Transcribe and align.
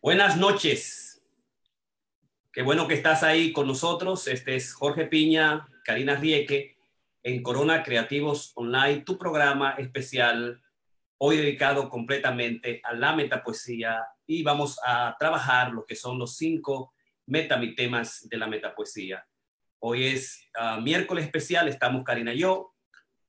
Buenas 0.00 0.36
noches. 0.36 1.20
Qué 2.52 2.62
bueno 2.62 2.86
que 2.86 2.94
estás 2.94 3.24
ahí 3.24 3.52
con 3.52 3.66
nosotros. 3.66 4.28
Este 4.28 4.54
es 4.54 4.72
Jorge 4.72 5.06
Piña, 5.06 5.66
Karina 5.84 6.14
Rieke, 6.14 6.76
en 7.24 7.42
Corona 7.42 7.82
Creativos 7.82 8.52
Online, 8.54 9.00
tu 9.00 9.18
programa 9.18 9.72
especial, 9.72 10.62
hoy 11.18 11.38
dedicado 11.38 11.88
completamente 11.88 12.80
a 12.84 12.94
la 12.94 13.16
metapoesía 13.16 14.06
y 14.24 14.44
vamos 14.44 14.78
a 14.86 15.16
trabajar 15.18 15.72
lo 15.72 15.84
que 15.84 15.96
son 15.96 16.16
los 16.16 16.36
cinco 16.36 16.94
metamitemas 17.26 18.28
de 18.28 18.36
la 18.36 18.46
metapoesía. 18.46 19.26
Hoy 19.80 20.06
es 20.06 20.48
ah, 20.56 20.78
miércoles 20.80 21.24
especial, 21.24 21.66
estamos 21.66 22.04
Karina 22.04 22.32
y 22.32 22.38
yo. 22.38 22.72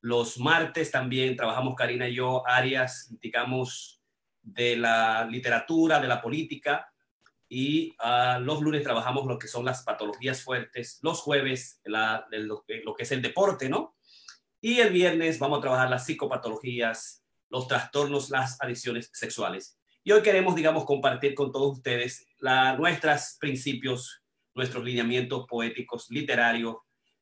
Los 0.00 0.38
martes 0.38 0.92
también 0.92 1.34
trabajamos 1.34 1.74
Karina 1.74 2.08
y 2.08 2.14
yo 2.14 2.46
áreas, 2.46 3.12
digamos, 3.20 3.99
de 4.42 4.76
la 4.76 5.26
literatura, 5.26 6.00
de 6.00 6.08
la 6.08 6.20
política, 6.20 6.90
y 7.52 7.96
ah, 7.98 8.38
los 8.40 8.62
lunes 8.62 8.84
trabajamos 8.84 9.26
lo 9.26 9.36
que 9.36 9.48
son 9.48 9.64
las 9.64 9.82
patologías 9.82 10.42
fuertes, 10.42 11.00
los 11.02 11.20
jueves 11.20 11.80
lo, 11.84 12.64
que 12.64 13.02
es 13.02 13.10
el 13.10 13.20
deporte, 13.20 13.68
¿no? 13.68 13.96
Y 14.60 14.78
el 14.78 14.92
viernes 14.92 15.40
vamos 15.40 15.58
a 15.58 15.62
trabajar 15.62 15.90
las 15.90 16.06
psicopatologías, 16.06 17.24
los 17.48 17.66
trastornos, 17.66 18.30
las 18.30 18.60
adicciones 18.62 19.10
sexuales. 19.12 19.76
Y 20.04 20.12
hoy 20.12 20.22
queremos, 20.22 20.54
digamos, 20.54 20.84
compartir 20.84 21.34
con 21.34 21.50
todos 21.50 21.78
ustedes 21.78 22.24
nuestros 22.78 23.36
principios, 23.40 24.22
nuestros 24.54 24.84
lineamientos 24.84 25.44
poéticos, 25.48 26.08
literarios 26.08 26.76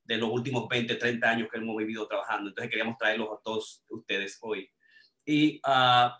de 0.04 0.18
los 0.18 0.30
últimos 0.30 0.68
20, 0.68 0.94
30 0.94 1.30
años 1.30 1.48
que 1.50 1.56
hemos 1.56 1.76
vivido 1.76 2.06
trabajando. 2.06 2.50
Entonces 2.50 2.70
queríamos 2.70 2.98
traerlos 2.98 3.28
a 3.32 3.40
todos 3.42 3.82
ustedes 3.88 4.36
hoy. 4.42 4.70
Y 5.24 5.60
uh, 5.66 6.10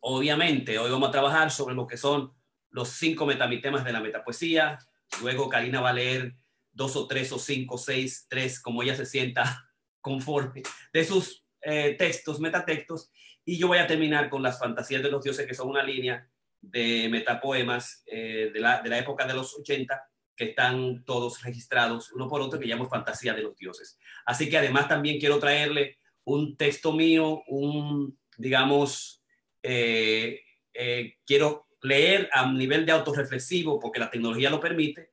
Obviamente, 0.00 0.78
hoy 0.78 0.90
vamos 0.90 1.08
a 1.08 1.12
trabajar 1.12 1.50
sobre 1.50 1.74
lo 1.74 1.86
que 1.86 1.96
son 1.96 2.32
los 2.70 2.88
cinco 2.90 3.26
metamitemas 3.26 3.84
de 3.84 3.92
la 3.92 4.00
metapoesía. 4.00 4.78
Luego 5.22 5.48
Karina 5.48 5.80
va 5.80 5.90
a 5.90 5.94
leer 5.94 6.34
dos 6.72 6.96
o 6.96 7.06
tres 7.06 7.32
o 7.32 7.38
cinco, 7.38 7.78
seis, 7.78 8.26
tres, 8.28 8.60
como 8.60 8.82
ella 8.82 8.96
se 8.96 9.06
sienta 9.06 9.70
conforme 10.00 10.62
de 10.92 11.04
sus 11.04 11.44
eh, 11.62 11.94
textos, 11.98 12.40
metatextos. 12.40 13.10
Y 13.44 13.58
yo 13.58 13.68
voy 13.68 13.78
a 13.78 13.86
terminar 13.86 14.28
con 14.28 14.42
las 14.42 14.58
fantasías 14.58 15.02
de 15.02 15.10
los 15.10 15.22
dioses, 15.22 15.46
que 15.46 15.54
son 15.54 15.68
una 15.68 15.82
línea 15.82 16.28
de 16.60 17.08
metapoemas 17.10 18.02
eh, 18.06 18.50
de, 18.52 18.60
la, 18.60 18.80
de 18.80 18.88
la 18.88 18.98
época 18.98 19.26
de 19.26 19.34
los 19.34 19.54
80 19.58 20.08
que 20.36 20.46
están 20.46 21.04
todos 21.04 21.42
registrados 21.42 22.12
uno 22.12 22.28
por 22.28 22.40
otro, 22.40 22.58
que 22.58 22.66
llamo 22.66 22.88
Fantasía 22.88 23.34
de 23.34 23.42
los 23.42 23.56
Dioses. 23.56 23.98
Así 24.26 24.48
que 24.48 24.58
además 24.58 24.88
también 24.88 25.20
quiero 25.20 25.38
traerle 25.38 25.98
un 26.24 26.56
texto 26.56 26.92
mío, 26.92 27.42
un, 27.46 28.18
digamos, 28.36 29.23
eh, 29.66 30.42
eh, 30.74 31.14
quiero 31.26 31.68
leer 31.80 32.28
a 32.32 32.52
nivel 32.52 32.84
de 32.84 32.92
autorreflexivo, 32.92 33.80
porque 33.80 33.98
la 33.98 34.10
tecnología 34.10 34.50
lo 34.50 34.60
permite, 34.60 35.10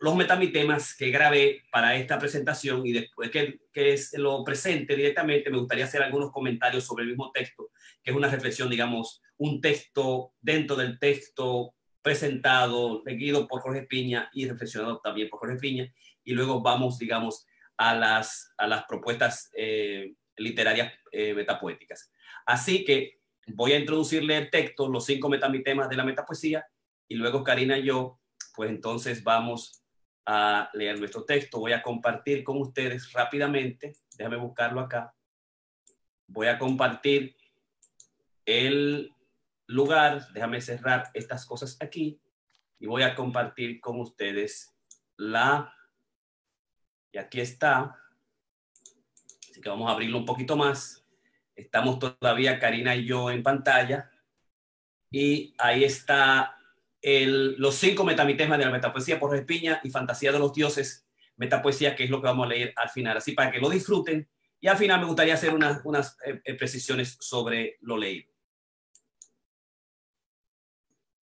los 0.00 0.16
metamitemas 0.16 0.96
que 0.96 1.10
grabé 1.10 1.64
para 1.70 1.96
esta 1.96 2.18
presentación 2.18 2.86
y 2.86 2.92
después 2.92 3.30
que, 3.30 3.60
que 3.72 3.92
es, 3.92 4.14
lo 4.16 4.42
presente 4.42 4.96
directamente, 4.96 5.50
me 5.50 5.58
gustaría 5.58 5.84
hacer 5.84 6.02
algunos 6.02 6.30
comentarios 6.30 6.84
sobre 6.84 7.02
el 7.02 7.10
mismo 7.10 7.30
texto, 7.30 7.70
que 8.02 8.10
es 8.10 8.16
una 8.16 8.28
reflexión, 8.28 8.70
digamos, 8.70 9.20
un 9.36 9.60
texto 9.60 10.32
dentro 10.40 10.74
del 10.76 10.98
texto 10.98 11.74
presentado, 12.00 13.02
seguido 13.04 13.46
por 13.46 13.60
Jorge 13.60 13.82
Piña 13.82 14.30
y 14.32 14.48
reflexionado 14.48 15.00
también 15.00 15.28
por 15.28 15.40
Jorge 15.40 15.56
Piña, 15.56 15.92
y 16.24 16.32
luego 16.32 16.62
vamos, 16.62 16.98
digamos, 16.98 17.46
a 17.76 17.94
las, 17.94 18.54
a 18.56 18.66
las 18.66 18.84
propuestas 18.84 19.50
eh, 19.54 20.14
literarias 20.36 20.92
metapoéticas. 21.12 22.12
Así 22.46 22.84
que 22.84 23.17
voy 23.54 23.72
a 23.72 23.78
introducirle 23.78 24.36
el 24.36 24.50
texto, 24.50 24.88
los 24.88 25.04
cinco 25.04 25.28
metamitemas 25.28 25.88
de 25.88 25.96
la 25.96 26.04
metapoesía, 26.04 26.66
y 27.08 27.14
luego 27.14 27.42
Karina 27.42 27.78
y 27.78 27.84
yo, 27.84 28.20
pues 28.54 28.70
entonces 28.70 29.22
vamos 29.24 29.82
a 30.26 30.68
leer 30.74 30.98
nuestro 30.98 31.24
texto. 31.24 31.58
Voy 31.58 31.72
a 31.72 31.82
compartir 31.82 32.44
con 32.44 32.60
ustedes 32.60 33.12
rápidamente, 33.12 33.94
déjame 34.16 34.36
buscarlo 34.36 34.80
acá. 34.80 35.14
Voy 36.26 36.48
a 36.48 36.58
compartir 36.58 37.34
el 38.44 39.12
lugar, 39.66 40.30
déjame 40.32 40.60
cerrar 40.60 41.10
estas 41.14 41.46
cosas 41.46 41.76
aquí, 41.80 42.20
y 42.78 42.86
voy 42.86 43.02
a 43.02 43.14
compartir 43.14 43.80
con 43.80 44.00
ustedes 44.00 44.74
la, 45.16 45.74
y 47.10 47.18
aquí 47.18 47.40
está, 47.40 47.96
así 49.50 49.60
que 49.60 49.68
vamos 49.68 49.88
a 49.88 49.92
abrirlo 49.92 50.18
un 50.18 50.26
poquito 50.26 50.56
más 50.56 51.04
Estamos 51.58 51.98
todavía 51.98 52.60
Karina 52.60 52.94
y 52.94 53.04
yo 53.04 53.30
en 53.30 53.42
pantalla. 53.42 54.10
Y 55.10 55.54
ahí 55.58 55.82
está 55.82 56.56
el, 57.02 57.56
los 57.58 57.74
cinco 57.74 58.04
metamitemas 58.04 58.58
de 58.58 58.64
la 58.64 58.70
metapoesía 58.70 59.18
por 59.18 59.34
Espiña 59.34 59.80
y 59.82 59.90
Fantasía 59.90 60.30
de 60.30 60.38
los 60.38 60.52
Dioses, 60.52 61.08
metapoesía, 61.36 61.96
que 61.96 62.04
es 62.04 62.10
lo 62.10 62.20
que 62.20 62.28
vamos 62.28 62.46
a 62.46 62.50
leer 62.50 62.72
al 62.76 62.90
final. 62.90 63.16
Así 63.16 63.32
para 63.32 63.50
que 63.50 63.58
lo 63.58 63.68
disfruten. 63.68 64.28
Y 64.60 64.68
al 64.68 64.76
final 64.76 65.00
me 65.00 65.06
gustaría 65.06 65.34
hacer 65.34 65.52
unas, 65.52 65.80
unas 65.84 66.16
eh, 66.24 66.40
eh, 66.44 66.54
precisiones 66.54 67.16
sobre 67.20 67.78
lo 67.80 67.96
leído. 67.96 68.32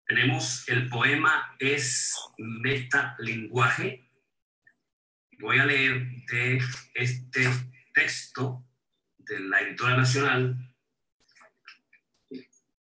Tenemos 0.07 0.67
el 0.69 0.89
poema 0.89 1.55
Es 1.59 2.15
metalenguaje. 2.37 4.09
Voy 5.39 5.59
a 5.59 5.65
leer 5.65 6.03
de 6.31 6.59
este 6.95 7.47
texto 7.93 8.65
de 9.25 9.39
la 9.39 9.61
editora 9.61 9.97
nacional, 9.97 10.57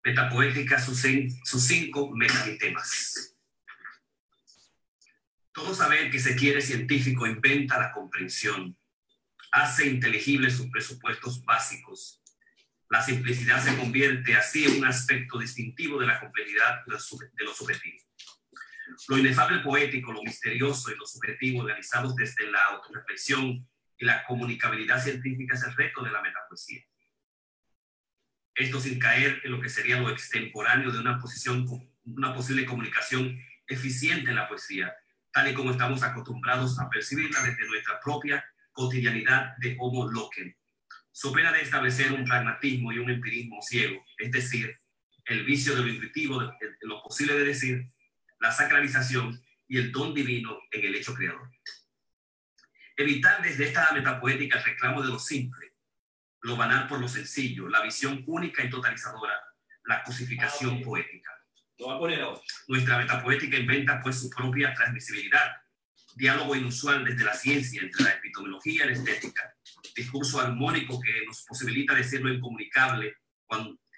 Metapoética, 0.05 0.81
sus, 0.81 1.01
sus 1.45 1.63
cinco 1.63 2.11
metamitemas. 2.11 3.37
Todo 5.53 5.75
saber 5.75 6.11
que 6.11 6.19
se 6.19 6.35
quiere 6.35 6.61
científico 6.61 7.27
inventa 7.27 7.79
la 7.79 7.93
comprensión, 7.93 8.77
hace 9.53 9.87
inteligibles 9.87 10.57
sus 10.57 10.71
presupuestos 10.71 11.45
básicos. 11.45 12.21
La 12.91 13.01
simplicidad 13.01 13.63
se 13.63 13.77
convierte 13.77 14.35
así 14.35 14.65
en 14.65 14.79
un 14.79 14.87
aspecto 14.87 15.39
distintivo 15.39 16.01
de 16.01 16.07
la 16.07 16.19
complejidad 16.19 16.85
de 16.85 17.45
lo 17.45 17.55
subjetivo. 17.55 17.99
Lo 19.09 19.19
inefable 19.19 19.61
poético, 19.61 20.13
lo 20.13 20.23
misterioso 20.23 20.91
y 20.91 20.97
lo 20.97 21.07
subjetivo, 21.07 21.65
realizados 21.65 22.17
desde 22.17 22.51
la 22.51 22.63
autorreflexión 22.65 23.67
la 24.03 24.25
comunicabilidad 24.25 25.03
científica 25.03 25.55
es 25.55 25.63
el 25.63 25.77
reto 25.77 26.03
de 26.03 26.11
la 26.11 26.21
metapoesía. 26.23 26.83
Esto 28.55 28.81
sin 28.81 28.99
caer 28.99 29.41
en 29.45 29.53
lo 29.53 29.61
que 29.61 29.69
sería 29.69 30.01
lo 30.01 30.11
extemporáneo 30.11 30.91
de 30.91 30.99
una, 30.99 31.19
posición, 31.21 31.67
una 32.05 32.35
posible 32.35 32.67
comunicación 32.67 33.39
eficiente 33.67 34.31
en 34.31 34.37
la 34.37 34.49
poesía, 34.49 34.93
tal 35.33 35.51
y 35.51 35.55
como 35.55 35.71
estamos 35.71 36.03
acostumbrados 36.03 36.79
a 36.81 36.91
percibirla 36.91 37.43
desde 37.43 37.67
nuestra 37.67 38.01
propia 38.01 38.45
cotidianidad 38.73 39.57
de 39.59 39.77
homo 39.79 40.11
loquen. 40.11 40.57
So 41.13 41.33
pena 41.33 41.53
de 41.53 41.61
establecer 41.61 42.13
un 42.13 42.25
pragmatismo 42.25 42.93
y 42.93 42.99
un 42.99 43.11
empirismo 43.11 43.63
ciego, 43.63 44.05
es 44.19 44.33
decir, 44.33 44.81
el 45.27 45.45
vicio 45.45 45.77
de 45.77 45.83
lo 45.83 45.89
intuitivo, 45.89 46.41
de 46.41 46.77
lo 46.83 47.01
posible 47.03 47.35
de 47.35 47.45
decir, 47.45 47.89
la 48.41 48.51
sacralización 48.51 49.41
y 49.69 49.79
el 49.79 49.93
don 49.93 50.13
divino 50.13 50.59
en 50.73 50.87
el 50.87 50.97
hecho 50.97 51.15
creador. 51.15 51.52
Evitar 53.03 53.43
desde 53.43 53.65
esta 53.65 53.91
metapoética 53.93 54.59
el 54.59 54.65
reclamo 54.65 55.03
de 55.03 55.09
lo 55.09 55.19
simple, 55.19 55.75
lo 56.43 56.55
banal 56.55 56.87
por 56.87 57.01
lo 57.01 57.09
sencillo, 57.09 57.69
la 57.69 57.83
visión 57.83 58.23
única 58.29 58.63
y 58.63 58.71
totalizadora, 58.71 59.35
la 59.87 60.05
cosificación 60.05 60.79
ah, 60.81 60.85
poética. 60.85 61.33
Nuestra 62.69 62.99
metapoética 62.99 63.57
inventa 63.57 64.01
pues 64.01 64.21
su 64.21 64.31
propia 64.31 64.73
transmisibilidad, 64.73 65.51
diálogo 66.15 66.55
inusual 66.55 67.05
desde 67.05 67.25
la 67.25 67.35
ciencia 67.35 67.83
entre 67.83 68.05
la 68.05 68.11
epitomología 68.11 68.85
y 68.85 68.91
la 68.91 68.93
estética, 68.93 69.53
discurso 69.97 70.41
armónico 70.41 71.01
que 71.01 71.27
nos 71.27 71.43
posibilita 71.43 71.97
decir 71.97 72.21
lo 72.21 72.33
incomunicable, 72.33 73.17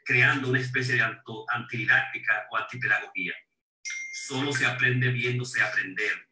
creando 0.02 0.48
una 0.48 0.60
especie 0.60 0.94
de 0.94 1.02
antididáctica 1.48 2.46
o 2.50 2.56
antipedagogía. 2.56 3.34
Solo 4.14 4.50
se 4.54 4.64
aprende 4.64 5.10
viéndose 5.10 5.62
aprender, 5.62 6.26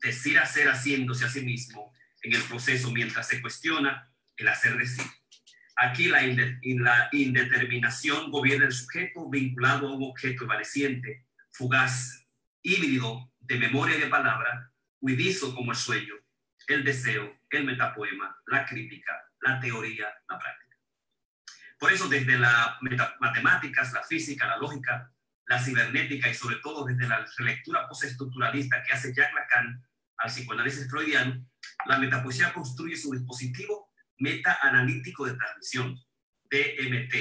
decir 0.00 0.38
hacer 0.38 0.68
haciéndose 0.68 1.24
a 1.24 1.28
sí 1.28 1.42
mismo 1.42 1.92
en 2.22 2.34
el 2.34 2.42
proceso 2.42 2.90
mientras 2.90 3.28
se 3.28 3.40
cuestiona 3.40 4.12
el 4.36 4.48
hacer 4.48 4.76
decir. 4.76 5.04
Aquí 5.76 6.08
la, 6.08 7.08
indeterminación 7.12 8.30
gobierna 8.30 8.66
el 8.66 8.72
sujeto 8.72 9.28
vinculado 9.30 9.88
a 9.88 9.94
un 9.94 10.02
objeto 10.02 10.44
evaleciente, 10.44 11.26
fugaz, 11.52 12.26
híbrido 12.62 13.32
de 13.38 13.58
memoria 13.58 13.96
y 13.96 14.00
de 14.00 14.08
palabra, 14.08 14.72
huidizo 15.00 15.54
como 15.54 15.70
el 15.70 15.78
sueño, 15.78 16.14
el 16.66 16.84
deseo, 16.84 17.40
el 17.50 17.64
metapoema, 17.64 18.36
la 18.46 18.66
crítica, 18.66 19.12
la 19.40 19.60
teoría, 19.60 20.08
la 20.28 20.38
práctica. 20.38 20.76
Por 21.78 21.92
eso 21.92 22.08
desde 22.08 22.38
las 22.38 22.76
matemáticas, 23.20 23.92
la 23.92 24.02
física, 24.02 24.48
la 24.48 24.58
lógica, 24.58 25.12
la 25.48 25.58
cibernética 25.58 26.28
y 26.28 26.34
sobre 26.34 26.56
todo 26.56 26.84
desde 26.84 27.08
la 27.08 27.26
relectura 27.38 27.88
postestructuralista 27.88 28.82
que 28.82 28.92
hace 28.92 29.14
Jacques 29.14 29.34
Lacan, 29.34 29.82
al 30.18 30.30
psicoanálisis 30.30 30.90
freudiano, 30.90 31.46
la 31.86 31.98
metapoesía 31.98 32.52
construye 32.52 32.96
su 32.96 33.12
dispositivo 33.12 33.90
meta-analítico 34.18 35.26
de 35.26 35.34
transmisión, 35.34 35.98
DMT, 36.50 37.14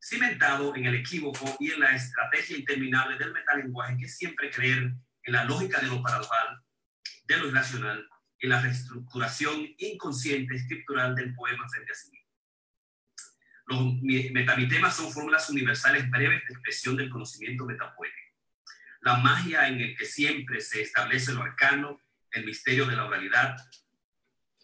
cimentado 0.00 0.76
en 0.76 0.86
el 0.86 0.94
equívoco 0.96 1.56
y 1.58 1.72
en 1.72 1.80
la 1.80 1.96
estrategia 1.96 2.58
interminable 2.58 3.18
del 3.18 3.32
metalenguaje, 3.32 3.96
que 3.96 4.04
es 4.04 4.16
siempre 4.16 4.50
creer 4.50 4.94
en 5.24 5.32
la 5.32 5.44
lógica 5.44 5.80
de 5.80 5.88
lo 5.88 6.02
paradojal, 6.02 6.62
de 7.24 7.36
lo 7.38 7.48
irracional, 7.48 8.08
en 8.40 8.50
la 8.50 8.60
reestructuración 8.60 9.66
inconsciente 9.78 10.54
escritural 10.54 11.14
del 11.14 11.34
poema 11.34 11.68
frente 11.68 11.92
a 11.92 11.94
sí 11.94 12.10
mismo. 12.10 12.17
Los 13.68 14.00
metamitemas 14.00 14.96
son 14.96 15.12
fórmulas 15.12 15.50
universales 15.50 16.08
breves 16.08 16.42
de 16.48 16.54
expresión 16.54 16.96
del 16.96 17.10
conocimiento 17.10 17.66
metapoético. 17.66 18.34
La 19.02 19.18
magia 19.18 19.68
en 19.68 19.78
el 19.80 19.94
que 19.94 20.06
siempre 20.06 20.62
se 20.62 20.80
establece 20.80 21.34
lo 21.34 21.42
arcano, 21.42 22.00
el 22.32 22.46
misterio 22.46 22.86
de 22.86 22.96
la 22.96 23.04
oralidad, 23.04 23.56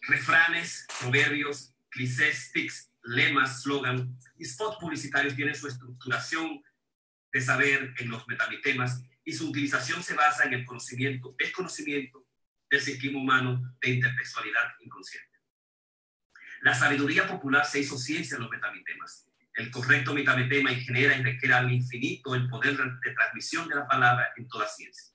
refranes, 0.07 0.87
proverbios, 0.99 1.75
clichés, 1.89 2.51
tics, 2.51 2.91
lemas, 3.03 3.61
slogan 3.61 4.17
y 4.39 4.45
spots 4.45 4.77
publicitarios 4.79 5.35
tienen 5.35 5.53
su 5.53 5.67
estructuración 5.67 6.63
de 7.31 7.41
saber 7.41 7.93
en 7.99 8.09
los 8.09 8.27
metamitemas 8.27 9.03
y 9.23 9.33
su 9.33 9.49
utilización 9.49 10.01
se 10.01 10.15
basa 10.15 10.45
en 10.45 10.53
el 10.53 10.65
conocimiento, 10.65 11.35
desconocimiento 11.37 12.25
del 12.71 12.81
psiquismo 12.81 13.19
humano 13.19 13.75
de 13.81 13.89
intertextualidad 13.91 14.73
inconsciente. 14.79 15.34
La 16.65 16.73
sabiduría 16.73 17.27
popular 17.27 17.63
se 17.63 17.81
hizo 17.81 17.95
ciencia 17.95 18.37
en 18.37 18.41
los 18.41 18.49
metamitemas. 18.49 19.29
El 19.53 19.69
correcto 19.69 20.15
metamitema 20.15 20.71
genera 20.71 21.15
y 21.15 21.21
requiere 21.21 21.53
al 21.53 21.71
infinito 21.71 22.33
el 22.33 22.49
poder 22.49 22.75
de 22.75 23.13
transmisión 23.13 23.69
de 23.69 23.75
la 23.75 23.87
palabra 23.87 24.33
en 24.35 24.47
toda 24.47 24.67
ciencia. 24.67 25.13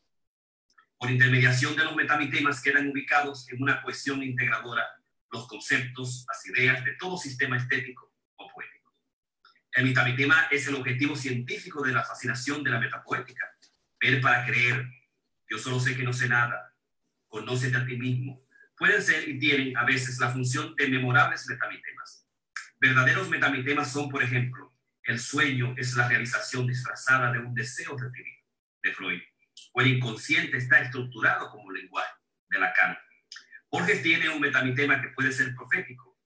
Por 0.96 1.10
intermediación 1.10 1.74
de 1.74 1.82
los 1.82 1.96
metamitemas 1.96 2.62
quedan 2.62 2.88
ubicados 2.88 3.48
en 3.50 3.60
una 3.60 3.82
cohesión 3.82 4.22
integradora 4.22 4.86
los 5.32 5.48
conceptos, 5.48 6.24
las 6.28 6.46
ideas 6.46 6.84
de 6.84 6.92
todo 6.92 7.16
sistema 7.16 7.56
estético 7.56 8.14
o 8.36 8.48
poético. 8.48 8.94
El 9.72 9.86
metamitema 9.86 10.46
es 10.52 10.68
el 10.68 10.76
objetivo 10.76 11.16
científico 11.16 11.82
de 11.82 11.90
la 11.90 12.04
fascinación 12.04 12.62
de 12.62 12.70
la 12.70 12.78
metapoética. 12.78 13.44
Ver 14.00 14.20
para 14.20 14.46
creer. 14.46 14.86
Yo 15.48 15.58
solo 15.58 15.80
sé 15.80 15.96
que 15.96 16.04
no 16.04 16.12
sé 16.12 16.28
nada. 16.28 16.76
Conócete 17.26 17.76
a 17.76 17.84
ti 17.84 17.96
mismo. 17.96 18.40
Pueden 18.80 19.02
ser 19.02 19.28
y 19.28 19.38
tienen 19.38 19.76
a 19.76 19.84
veces 19.84 20.18
la 20.18 20.30
función 20.30 20.74
de 20.74 20.88
memorables 20.88 21.46
metamitemas. 21.46 22.26
Verdaderos 22.80 23.28
metamitemas 23.28 23.92
son, 23.92 24.08
por 24.08 24.22
ejemplo, 24.22 24.74
el 25.04 25.20
sueño 25.20 25.74
es 25.76 25.94
la 25.96 26.08
realización 26.08 26.66
disfrazada 26.66 27.30
de 27.30 27.40
un 27.40 27.54
deseo 27.54 27.94
reprimido, 27.94 28.42
de 28.82 28.92
Freud 28.94 29.20
o 29.72 29.80
el 29.82 29.88
inconsciente 29.88 30.56
está 30.56 30.80
estructurado 30.80 31.50
como 31.50 31.70
lenguaje 31.70 32.10
de 32.48 32.58
Lacan. 32.58 32.96
Borges 33.70 34.02
tiene 34.02 34.30
un 34.30 34.40
metamitema 34.40 35.00
que 35.00 35.08
puede 35.08 35.30
ser 35.30 35.54
profético. 35.54 36.18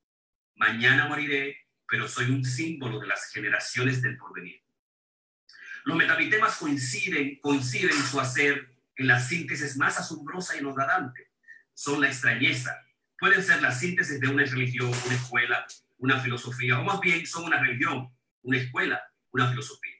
Mañana 0.54 1.08
moriré, 1.08 1.66
pero 1.88 2.06
soy 2.06 2.30
un 2.30 2.44
símbolo 2.44 3.00
de 3.00 3.08
las 3.08 3.32
generaciones 3.32 4.00
del 4.00 4.16
porvenir. 4.16 4.62
Los 5.84 5.96
metamitemas 5.96 6.56
coinciden, 6.56 7.40
coinciden 7.40 7.90
en 7.90 8.04
su 8.04 8.20
hacer 8.20 8.70
en 8.94 9.08
la 9.08 9.18
síntesis 9.18 9.76
más 9.76 9.98
asombrosa 9.98 10.54
y 10.54 10.60
enodadante. 10.60 11.33
Son 11.74 12.00
la 12.00 12.08
extrañeza. 12.08 12.80
Pueden 13.18 13.42
ser 13.42 13.60
la 13.60 13.72
síntesis 13.72 14.20
de 14.20 14.28
una 14.28 14.44
religión, 14.44 14.90
una 15.06 15.14
escuela, 15.14 15.66
una 15.98 16.20
filosofía, 16.20 16.78
o 16.78 16.84
más 16.84 17.00
bien 17.00 17.26
son 17.26 17.44
una 17.44 17.60
religión, 17.60 18.08
una 18.42 18.58
escuela, 18.58 19.02
una 19.30 19.48
filosofía. 19.50 19.94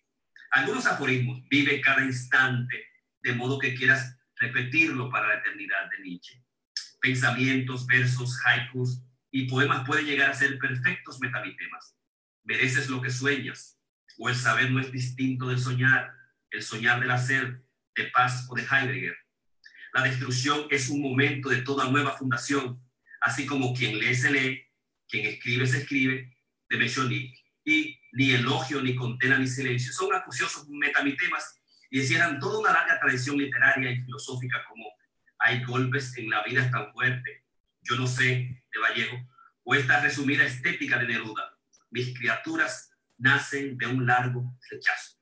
Algunos 0.51 0.87
aforismos 0.87 1.43
viven 1.49 1.81
cada 1.81 2.05
instante 2.05 2.87
de 3.23 3.33
modo 3.33 3.59
que 3.59 3.75
quieras 3.75 4.17
repetirlo 4.37 5.11
para 5.11 5.29
la 5.29 5.35
eternidad 5.37 5.91
de 5.91 6.03
Nietzsche. 6.05 6.45
Pensamientos, 7.01 7.87
versos, 7.87 8.39
haikus 8.45 9.03
y 9.31 9.49
poemas 9.49 9.85
pueden 9.87 10.07
llegar 10.07 10.31
a 10.31 10.35
ser 10.35 10.59
perfectos 10.59 11.21
metamitemas. 11.21 11.97
Mereces 12.45 12.89
lo 12.89 13.01
que 13.01 13.11
sueñas, 13.11 13.81
o 14.19 14.29
el 14.29 14.37
saber 14.37 14.71
no 14.71 14.81
es 14.81 14.93
distinto 14.93 15.49
del 15.49 15.59
soñar, 15.59 16.15
el 16.51 16.63
soñar 16.63 17.01
del 17.01 17.11
hacer, 17.11 17.65
de 17.97 18.05
Paz 18.05 18.47
o 18.49 18.55
de 18.55 18.63
Heidegger. 18.63 19.17
La 19.95 20.03
destrucción 20.03 20.67
es 20.71 20.89
un 20.89 21.01
momento 21.01 21.49
de 21.49 21.63
toda 21.63 21.89
nueva 21.89 22.17
fundación, 22.17 22.83
así 23.21 23.47
como 23.47 23.73
quien 23.73 23.97
lee 23.97 24.17
se 24.17 24.29
lee, 24.33 24.67
quien 25.09 25.25
escribe 25.25 25.69
se 25.69 25.79
escribe, 25.79 26.37
de 26.69 26.77
Mechonik, 26.77 27.33
y 27.65 27.97
ni 28.11 28.33
elogio, 28.33 28.83
ni 28.83 28.97
condena, 28.97 29.39
ni 29.39 29.47
silencio. 29.47 29.93
Son 29.93 30.13
acuciosos 30.13 30.69
metamitemas 30.69 31.61
y 31.91 32.01
hicieran 32.01 32.41
toda 32.41 32.59
una 32.59 32.73
larga 32.73 32.99
tradición 32.99 33.39
literaria 33.39 33.93
y 33.93 34.03
filosófica 34.03 34.65
como 34.69 34.85
Hay 35.39 35.63
golpes 35.63 36.19
en 36.19 36.29
la 36.29 36.43
vida 36.43 36.69
tan 36.73 36.93
fuerte, 36.93 37.45
Yo 37.83 37.95
no 37.95 38.09
sé, 38.09 38.65
de 38.73 38.81
Vallejo, 38.81 39.17
o 39.63 39.77
esta 39.77 40.01
resumida 40.01 40.43
estética 40.43 40.99
de 40.99 41.07
Neruda, 41.07 41.57
Mis 41.91 42.19
criaturas 42.19 42.91
nacen 43.17 43.79
de 43.79 43.87
un 43.87 44.05
largo 44.05 44.59
rechazo. 44.69 45.14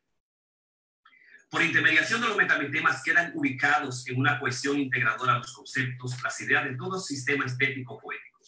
Por 1.52 1.62
intermediación 1.62 2.22
de 2.22 2.28
los 2.28 2.36
metamitemas 2.38 3.02
quedan 3.02 3.30
ubicados 3.34 4.08
en 4.08 4.18
una 4.18 4.40
cohesión 4.40 4.78
integradora 4.78 5.36
los 5.36 5.52
conceptos, 5.52 6.16
las 6.22 6.40
ideas 6.40 6.64
de 6.64 6.76
todo 6.76 6.98
sistema 6.98 7.44
estético 7.44 8.00
poético. 8.00 8.38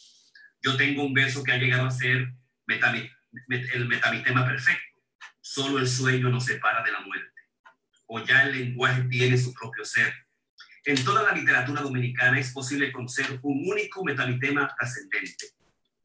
Yo 0.62 0.74
tengo 0.78 1.04
un 1.04 1.12
verso 1.12 1.44
que 1.44 1.52
ha 1.52 1.58
llegado 1.58 1.86
a 1.86 1.90
ser 1.90 2.32
el 2.66 3.86
metamitema 3.88 4.46
perfecto. 4.46 5.02
Solo 5.42 5.80
el 5.80 5.86
sueño 5.86 6.30
nos 6.30 6.46
separa 6.46 6.82
de 6.82 6.92
la 6.92 7.00
muerte 7.00 7.42
o 8.06 8.24
ya 8.24 8.44
el 8.44 8.58
lenguaje 8.58 9.02
tiene 9.02 9.36
su 9.36 9.52
propio 9.52 9.84
ser. 9.84 10.14
En 10.86 11.04
toda 11.04 11.24
la 11.24 11.32
literatura 11.32 11.82
dominicana 11.82 12.40
es 12.40 12.52
posible 12.52 12.90
conocer 12.90 13.38
un 13.42 13.68
único 13.70 14.02
metamitema 14.02 14.74
trascendente, 14.78 15.48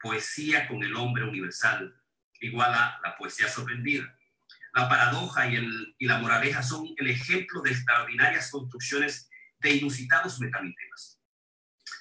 poesía 0.01 0.67
con 0.67 0.83
el 0.83 0.93
hombre 0.97 1.23
universal, 1.23 1.95
igual 2.41 2.73
a 2.73 2.99
la 3.01 3.15
poesía 3.15 3.47
sorprendida. 3.47 4.18
La 4.73 4.87
paradoja 4.87 5.47
y, 5.47 5.55
el, 5.55 5.95
y 5.97 6.05
la 6.05 6.19
moraleja 6.19 6.61
son 6.61 6.87
el 6.97 7.07
ejemplo 7.07 7.61
de 7.61 7.71
extraordinarias 7.71 8.51
construcciones 8.51 9.29
de 9.59 9.75
inusitados 9.75 10.39
metamitemas. 10.39 11.19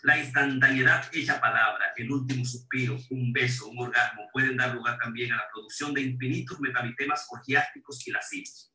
La 0.03 0.19
instantaneidad 0.19 1.09
hecha 1.13 1.41
palabra, 1.41 1.93
el 1.97 2.11
último 2.11 2.45
suspiro, 2.45 2.99
un 3.11 3.33
beso, 3.33 3.69
un 3.69 3.81
orgasmo, 3.81 4.29
pueden 4.33 4.57
dar 4.57 4.75
lugar 4.75 4.99
también 4.99 5.33
a 5.33 5.37
la 5.37 5.49
producción 5.53 5.93
de 5.93 6.03
infinitos 6.03 6.61
metamitemas 6.61 7.27
orgiásticos 7.31 8.07
y 8.07 8.13
lascivos. 8.13 8.73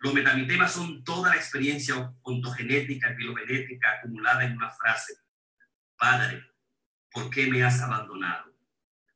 Los 0.00 0.14
metamitemas 0.14 0.72
son 0.72 1.04
toda 1.04 1.30
la 1.30 1.36
experiencia 1.36 2.12
ontogenética, 2.22 3.14
filogenética 3.14 3.98
acumulada 3.98 4.44
en 4.44 4.56
una 4.56 4.70
frase. 4.70 5.14
Padre, 5.96 6.42
¿por 7.12 7.30
qué 7.30 7.46
me 7.46 7.62
has 7.62 7.80
abandonado? 7.82 8.50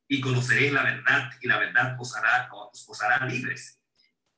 Y 0.07 0.21
conoceréis 0.21 0.71
la 0.71 0.83
verdad 0.83 1.31
y 1.41 1.47
la 1.47 1.57
verdad 1.57 1.97
os 1.99 2.15
hará, 2.15 2.47
os 2.51 3.01
hará 3.01 3.25
libres. 3.25 3.81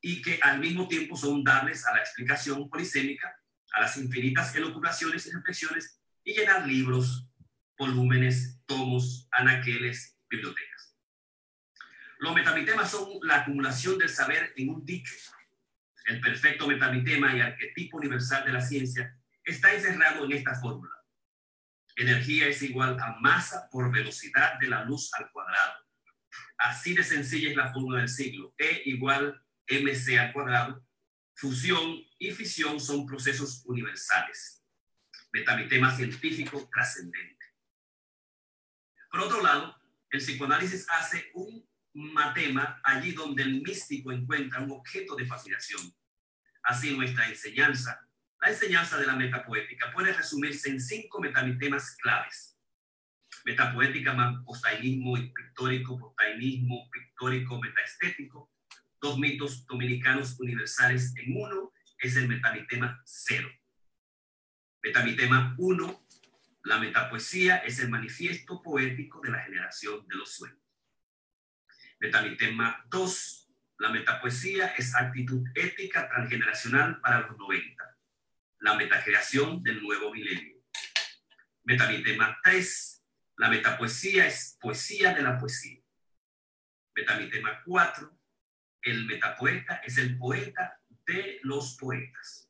Y 0.02 0.22
que 0.22 0.40
al 0.42 0.60
mismo 0.60 0.88
tiempo 0.88 1.16
son 1.16 1.44
dables 1.44 1.86
a 1.86 1.94
la 1.94 2.00
explicación 2.00 2.70
polisémica, 2.70 3.36
a 3.74 3.82
las 3.82 3.98
infinitas 3.98 4.56
elucubraciones 4.56 5.26
y 5.26 5.32
reflexiones 5.32 6.02
y 6.24 6.34
llenar 6.34 6.68
libros, 6.68 7.30
volúmenes, 7.78 8.60
tomos, 8.66 9.28
anaqueles, 9.32 10.18
bibliotecas. 10.30 10.98
Los 12.20 12.34
metamitemas 12.34 12.90
son 12.90 13.08
la 13.22 13.42
acumulación 13.42 13.98
del 13.98 14.10
saber 14.10 14.54
en 14.56 14.70
un 14.70 14.86
dicho, 14.86 15.14
el 16.06 16.20
perfecto 16.22 16.68
metamitema 16.68 17.36
y 17.36 17.42
arquetipo 17.42 17.98
universal 17.98 18.46
de 18.46 18.54
la 18.54 18.62
ciencia, 18.62 19.18
está 19.44 19.74
encerrado 19.74 20.26
en 20.26 20.32
esta 20.32 20.56
fórmula. 20.56 20.94
Energía 21.96 22.48
es 22.48 22.62
igual 22.62 22.98
a 23.00 23.18
masa 23.20 23.70
por 23.72 23.92
velocidad 23.92 24.60
de 24.60 24.68
la 24.68 24.84
luz 24.86 25.12
al 25.14 25.32
cuadrado. 25.32 25.74
Así 26.58 26.94
de 26.94 27.04
sencilla 27.04 27.50
es 27.50 27.56
la 27.56 27.72
fórmula 27.72 28.00
del 28.00 28.10
siglo. 28.10 28.54
E 28.58 28.84
igual 28.86 29.42
mc 29.70 30.18
al 30.20 30.34
cuadrado. 30.34 30.86
Fusión 31.36 32.02
y 32.18 32.32
fisión 32.32 32.80
son 32.80 33.06
procesos 33.06 33.64
universales. 33.66 34.64
Metamitema 35.32 35.96
científico 35.96 36.68
trascendente. 36.72 37.46
Por 39.12 39.22
otro 39.22 39.42
lado, 39.42 39.76
el 40.10 40.20
psicoanálisis 40.20 40.88
hace 40.90 41.32
un 41.34 41.68
matema 41.94 42.80
allí 42.84 43.12
donde 43.12 43.44
el 43.44 43.62
místico 43.62 44.12
encuentra 44.12 44.62
un 44.62 44.72
objeto 44.72 45.16
de 45.16 45.26
fascinación. 45.26 45.94
Así 46.64 46.96
nuestra 46.96 47.28
enseñanza, 47.28 48.08
la 48.42 48.50
enseñanza 48.50 48.98
de 48.98 49.06
la 49.06 49.16
metapoética, 49.16 49.92
puede 49.94 50.14
resumirse 50.14 50.70
en 50.70 50.82
cinco 50.82 51.20
metamitemas 51.20 51.96
claves. 51.98 52.58
Metapoética, 53.46 54.44
postainismo 54.46 55.14
pictórico, 55.34 55.98
postainismo, 55.98 56.90
pictórico, 56.92 57.60
metaestético, 57.60 58.52
dos 59.02 59.20
mitos 59.20 59.66
dominicanos 59.66 60.40
universales 60.40 61.14
en 61.18 61.38
uno, 61.38 61.74
es 62.00 62.16
el 62.16 62.28
metamitema 62.28 63.02
cero. 63.06 63.50
Metamitema 64.84 65.56
uno, 65.58 66.08
la 66.64 66.80
metapoesía 66.80 67.58
es 67.58 67.80
el 67.80 67.90
manifiesto 67.90 68.62
poético 68.62 69.22
de 69.22 69.32
la 69.32 69.40
generación 69.40 70.06
de 70.08 70.16
los 70.16 70.34
sueños. 70.34 70.60
Metamitema 72.00 72.86
2. 72.90 73.50
La 73.80 73.90
metapoesía 73.90 74.68
es 74.78 74.96
actitud 74.96 75.44
ética 75.56 76.10
transgeneracional 76.10 77.00
para 77.00 77.22
los 77.22 77.38
90. 77.38 77.98
La 78.60 78.76
metacreación 78.76 79.64
del 79.64 79.82
nuevo 79.82 80.14
milenio. 80.14 80.62
Metamitema 81.64 82.38
3. 82.44 83.04
La 83.38 83.50
metapoesía 83.50 84.28
es 84.28 84.58
poesía 84.60 85.14
de 85.14 85.22
la 85.22 85.38
poesía. 85.38 85.82
Metamitema 86.96 87.62
4. 87.64 88.17
El 88.92 89.06
metapoeta 89.06 89.82
es 89.86 89.98
el 89.98 90.18
poeta 90.18 90.80
de 91.06 91.40
los 91.44 91.78
poetas. 91.78 92.50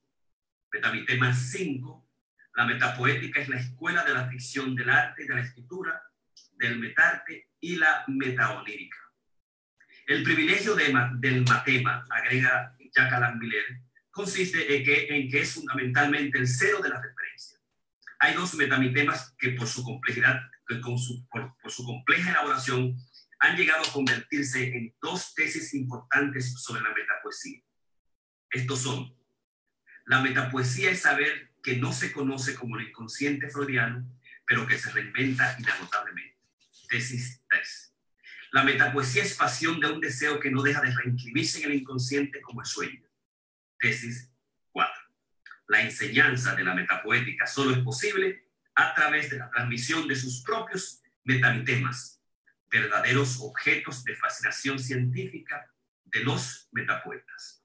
Metamitema 0.72 1.34
5. 1.34 2.08
La 2.56 2.65
metapoética 2.65 3.41
es 3.41 3.50
la 3.50 3.58
escuela 3.58 4.03
de 4.03 4.13
la 4.13 4.27
ficción 4.27 4.75
del 4.75 4.89
arte 4.89 5.24
y 5.24 5.27
de 5.27 5.36
la 5.36 5.41
escritura, 5.41 6.01
del 6.53 6.79
metarte 6.79 7.50
y 7.60 7.75
la 7.75 8.03
metaonírica. 8.08 8.98
El 10.08 10.24
privilegio 10.24 10.75
de, 10.75 10.94
del 11.20 11.44
matema, 11.44 12.06
agrega 12.10 12.75
Jacques 12.96 13.36
Miller, 13.36 13.82
consiste 14.10 14.77
en 14.77 15.29
que, 15.29 15.39
es 15.39 15.53
fundamentalmente 15.53 16.38
el 16.39 16.48
cero 16.48 16.79
de 16.82 16.89
la 16.89 17.01
referencia. 17.01 17.60
Hay 18.20 18.34
dos 18.34 18.56
metamitemas 18.56 19.36
que 19.38 19.51
por 19.51 19.67
su 19.67 19.84
complejidad, 19.84 20.41
por 20.82 21.72
su 21.72 21.86
compleja 21.86 22.32
elaboración, 22.32 22.96
han 23.39 23.56
llegado 23.56 23.84
a 23.84 23.91
convertirse 23.91 24.75
en 24.75 24.96
dos 25.01 25.34
tesis 25.36 25.74
importantes 25.74 26.53
sobre 26.62 26.82
la 26.82 26.94
metapoesía. 26.94 27.62
Estos 28.50 28.82
son, 28.82 29.15
la 30.06 30.22
metapoesía 30.22 30.91
es 30.91 31.01
saber 31.01 31.53
que 31.62 31.75
no 31.75 31.91
se 31.91 32.13
conoce 32.13 32.56
como 32.56 32.77
el 32.77 32.88
inconsciente 32.88 33.50
freudiano, 33.50 34.10
pero 34.46 34.65
que 34.65 34.77
se 34.77 34.89
reinventa 34.91 35.56
inagotablemente. 35.60 36.38
Tesis 36.88 37.44
3. 37.50 37.94
La 38.53 38.63
metapoesía 38.63 39.24
es 39.24 39.36
pasión 39.36 39.79
de 39.82 39.91
un 39.91 40.00
deseo 40.00 40.39
que 40.39 40.50
no 40.50 40.63
deja 40.63 40.82
de 40.82 40.96
reinscribirse 40.96 41.60
en 41.60 41.72
el 41.72 41.77
inconsciente 41.79 42.41
como 42.41 42.62
el 42.62 42.67
sueño. 42.67 43.03
Tesis 43.77 44.32
4. 44.72 44.94
La 45.67 45.82
enseñanza 45.82 46.56
de 46.56 46.63
la 46.63 46.74
metapoética 46.74 47.46
solo 47.46 47.72
es 47.72 47.79
posible 47.79 48.48
a 48.75 48.94
través 48.94 49.29
de 49.29 49.39
la 49.39 49.50
transmisión 49.50 50.08
de 50.08 50.15
sus 50.15 50.41
propios 50.44 51.01
metamitemas, 51.25 52.17
verdaderos 52.70 53.40
objetos 53.42 54.04
de 54.04 54.16
fascinación 54.16 54.80
científica 54.80 55.72
de 56.06 56.24
los 56.24 56.68
metapoetas. 56.72 57.64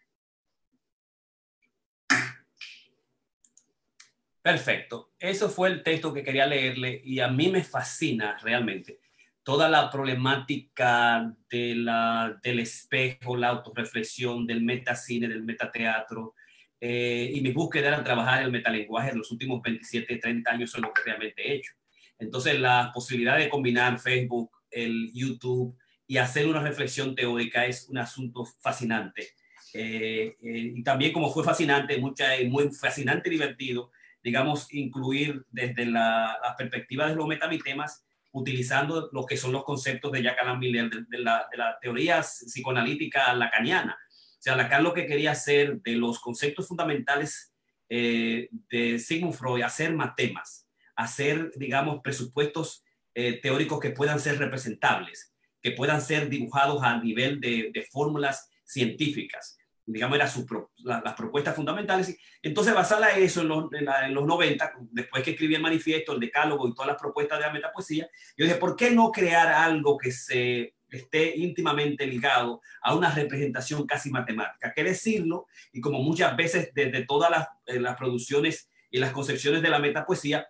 Perfecto. 4.43 5.13
Eso 5.19 5.49
fue 5.49 5.69
el 5.69 5.83
texto 5.85 6.13
que 6.13 6.25
quería 6.25 6.47
leerle 6.47 7.01
y 7.05 7.21
a 7.21 7.29
mí 7.29 7.49
me 7.49 7.63
fascina 7.63 8.37
realmente 8.39 8.99
toda 9.45 9.69
la 9.69 9.91
problemática 9.91 11.35
de 11.49 11.75
la, 11.75 12.39
del 12.43 12.61
espejo, 12.61 13.37
la 13.37 13.49
autorreflexión, 13.49 14.47
del 14.47 14.63
metacine, 14.63 15.29
del 15.29 15.43
metateatro. 15.43 16.35
Eh, 16.81 17.31
y 17.35 17.41
mi 17.41 17.53
búsqueda 17.53 17.89
era 17.89 18.05
trabajar 18.05 18.43
el 18.43 18.53
metalenguaje 18.53 19.11
en 19.11 19.19
los 19.19 19.31
últimos 19.31 19.63
27, 19.63 20.17
30 20.17 20.51
años, 20.51 20.71
son 20.71 20.83
lo 20.83 20.93
que 20.93 21.03
realmente 21.05 21.43
he 21.43 21.55
hecho. 21.57 21.73
Entonces, 22.19 22.59
la 22.59 22.91
posibilidad 22.93 23.39
de 23.39 23.49
combinar 23.49 23.99
Facebook, 23.99 24.51
el 24.73 25.12
YouTube 25.12 25.76
y 26.07 26.17
hacer 26.17 26.47
una 26.47 26.61
reflexión 26.61 27.14
teórica 27.14 27.67
es 27.67 27.88
un 27.88 27.99
asunto 27.99 28.45
fascinante. 28.45 29.29
Eh, 29.75 30.37
eh, 30.43 30.73
y 30.76 30.83
también 30.83 31.12
como 31.12 31.33
fue 31.33 31.45
fascinante, 31.45 31.99
mucha, 31.99 32.29
muy 32.49 32.71
fascinante 32.71 33.29
y 33.29 33.33
divertido, 33.33 33.91
digamos, 34.23 34.73
incluir 34.73 35.45
desde 35.50 35.87
la, 35.87 36.38
la 36.43 36.57
perspectiva 36.57 37.09
de 37.09 37.17
los 37.17 37.26
metamitemas 37.26 38.05
utilizando 38.33 39.11
lo 39.12 39.26
que 39.26 39.37
son 39.37 39.52
los 39.52 39.64
conceptos 39.64 40.11
de 40.11 40.23
Jacques 40.23 40.43
Alain 40.43 40.59
Miller, 40.59 40.91
de, 40.91 41.19
la, 41.19 41.49
teoría 41.81 42.21
psicoanalítica 42.21 43.33
lacaniana. 43.35 43.99
O 44.11 44.43
sea, 44.43 44.57
Lacan 44.57 44.83
lo 44.83 44.93
que 44.93 45.07
quería 45.07 45.33
hacer 45.33 45.81
de 45.83 45.93
los 45.93 46.19
conceptos 46.19 46.67
fundamentales 46.67 47.55
eh, 47.88 48.49
de 48.71 48.99
Sigmund 48.99 49.35
Freud, 49.35 49.62
hacer 49.62 49.95
matemas, 49.95 50.67
hacer, 50.97 51.52
digamos, 51.57 52.00
presupuestos 52.02 52.83
eh, 53.14 53.40
teóricos 53.40 53.81
que 53.81 53.90
puedan 53.90 54.21
ser 54.21 54.38
representables, 54.38 55.33
que 55.61 55.73
puedan 55.73 56.00
ser 56.00 56.28
dibujados 56.28 56.83
a 56.83 56.99
nivel 57.00 57.40
de, 57.40 57.87
fórmulas 57.90 58.50
científicas 58.64 59.59
digamos, 59.85 60.16
era 60.16 60.28
su, 60.28 60.47
las 60.85 61.14
propuestas 61.14 61.57
fundamentales. 61.57 62.16
Entonces, 62.40 62.73
basada 62.73 63.16
en 63.16 63.25
eso, 63.25 63.42
en 63.42 63.49
los, 63.49 63.64
en, 63.73 64.14
los 64.14 64.25
90, 64.25 64.75
después 64.92 65.23
que 65.23 65.33
escribí 65.33 65.57
el 65.57 65.61
manifiesto, 65.61 66.12
el 66.12 66.21
decálogo 66.21 66.69
y 66.69 66.73
todas 66.73 66.92
las 66.92 67.00
propuestas 67.00 67.38
de 67.38 67.47
la 67.47 67.52
metapoesía, 67.52 68.09
yo 68.37 68.45
dije, 68.45 68.59
¿por 68.59 68.76
qué 68.76 68.92
no 68.92 69.11
crear 69.11 69.49
algo 69.49 69.99
que 69.99 70.12
se 70.12 70.76
esté 70.88 71.37
íntimamente 71.37 72.07
ligado 72.07 72.61
a 72.81 72.95
una 72.95 73.12
representación 73.12 73.87
casi 73.87 74.11
matemática? 74.11 74.73
¿Qué 74.75 74.85
decirlo? 74.85 75.47
Y 75.73 75.81
como 75.81 76.00
muchas 76.00 76.37
veces 76.37 76.71
desde 76.75 77.04
todas 77.04 77.31
las, 77.31 77.49
eh, 77.66 77.81
las 77.81 77.97
producciones 77.97 78.71
y 78.90 78.99
las 78.99 79.12
concepciones 79.12 79.62
de 79.62 79.71
la 79.71 79.78
metapoesía, 79.78 80.47